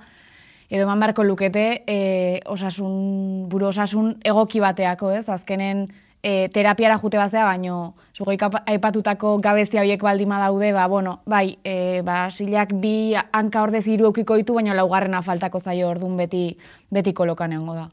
edo 0.69 0.85
eman 0.85 1.01
beharko 1.01 1.25
lukete, 1.25 1.65
e, 1.87 2.41
osasun, 2.49 3.47
buru 3.49 3.69
osasun 3.69 4.15
egoki 4.25 4.61
bateako, 4.61 5.11
ez? 5.13 5.27
Azkenen 5.29 5.87
e, 6.21 6.49
terapiara 6.53 6.97
jute 7.01 7.21
bazea, 7.21 7.45
baino 7.45 7.93
zugoik 8.17 8.43
aipatutako 8.65 9.37
gabezia 9.45 9.83
horiek 9.85 10.01
baldima 10.03 10.41
daude, 10.41 10.73
ba, 10.73 10.87
bueno, 10.91 11.19
bai, 11.29 11.59
e, 11.63 12.01
ba, 12.05 12.25
silak 12.33 12.73
bi 12.81 13.13
hanka 13.15 13.63
ordez 13.63 13.85
hiru 13.87 14.09
eukiko 14.09 14.41
ditu, 14.41 14.57
baina 14.57 14.77
laugarrena 14.77 15.21
faltako 15.21 15.61
zaio 15.61 15.89
ordun 15.89 16.17
beti, 16.17 16.43
beti 16.91 17.13
kolokan 17.13 17.57
da. 17.73 17.89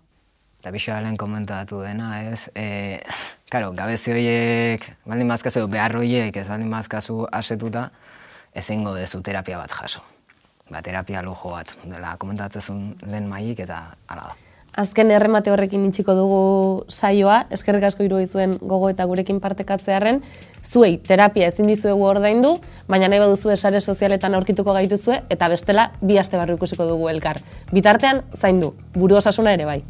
Eta 0.67 0.73
bixa 0.75 0.97
lehen 0.99 1.15
komentatu 1.15 1.77
dena, 1.79 2.09
ez? 2.27 2.49
E, 2.59 2.99
karo, 3.55 3.69
gabezi 3.71 4.11
horiek, 4.11 4.83
baldin 5.07 5.29
bazkazu, 5.31 5.61
behar 5.71 5.95
horiek, 6.01 6.35
ez 6.35 6.49
baldin 6.51 6.73
bazkazu 6.75 7.21
asetuta, 7.31 7.85
ezingo 8.51 8.97
dezu 8.97 9.21
terapia 9.23 9.61
bat 9.61 9.71
jaso. 9.71 10.03
Ba, 10.67 10.81
terapia 10.83 11.23
lujo 11.23 11.53
bat, 11.55 11.71
dela 11.85 12.17
komentatzezun 12.19 12.97
lehen 13.07 13.31
maik 13.31 13.63
eta 13.63 13.79
ala 14.11 14.27
da. 14.33 14.35
Azken 14.83 15.15
erremate 15.15 15.55
horrekin 15.55 15.87
itxiko 15.87 16.19
dugu 16.19 16.43
saioa, 16.91 17.45
eskerrik 17.55 17.87
asko 17.87 18.03
izuen 18.03 18.59
gogo 18.59 18.91
eta 18.91 19.07
gurekin 19.07 19.39
partekatzearen, 19.39 20.21
zuei 20.65 20.99
terapia 20.99 21.47
ezin 21.47 21.71
dizuegu 21.71 22.03
ordaindu, 22.03 22.59
baina 22.89 23.07
nahi 23.07 23.21
baduzu 23.21 23.55
sare 23.57 23.81
sozialetan 23.81 24.35
aurkituko 24.35 24.73
gaituzue 24.73 25.23
eta 25.31 25.49
bestela 25.49 25.93
bi 26.03 26.19
aste 26.19 26.37
barru 26.37 26.57
ikusiko 26.57 26.91
dugu 26.91 27.09
elkar. 27.09 27.39
Bitartean 27.73 28.25
zaindu, 28.35 28.75
buru 28.97 29.23
osasuna 29.23 29.55
ere 29.55 29.65
bai. 29.65 29.85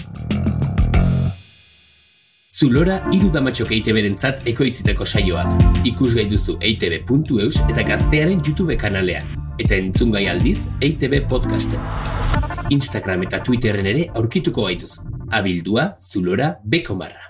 Zulora 2.57 3.03
iru 3.13 3.29
damatxok 3.29 3.69
EITB-rentzat 3.77 4.47
ekoitziteko 4.49 5.05
saioak. 5.05 5.67
Ikus 5.91 6.15
gai 6.17 6.25
duzu 6.31 6.55
eitb.eus 6.65 7.61
eta 7.67 7.85
gaztearen 7.85 8.41
YouTube 8.41 8.79
kanalean. 8.81 9.29
Eta 9.61 9.77
entzun 9.77 10.15
gai 10.17 10.25
aldiz 10.33 10.63
EITB 10.81 11.19
podcasten. 11.29 11.85
Instagram 12.73 13.29
eta 13.29 13.45
Twitterren 13.45 13.93
ere 13.93 14.09
aurkituko 14.17 14.71
gaituz. 14.71 14.95
Abildua 15.37 15.91
Zulora 16.01 16.55
Bekomarra. 16.65 17.26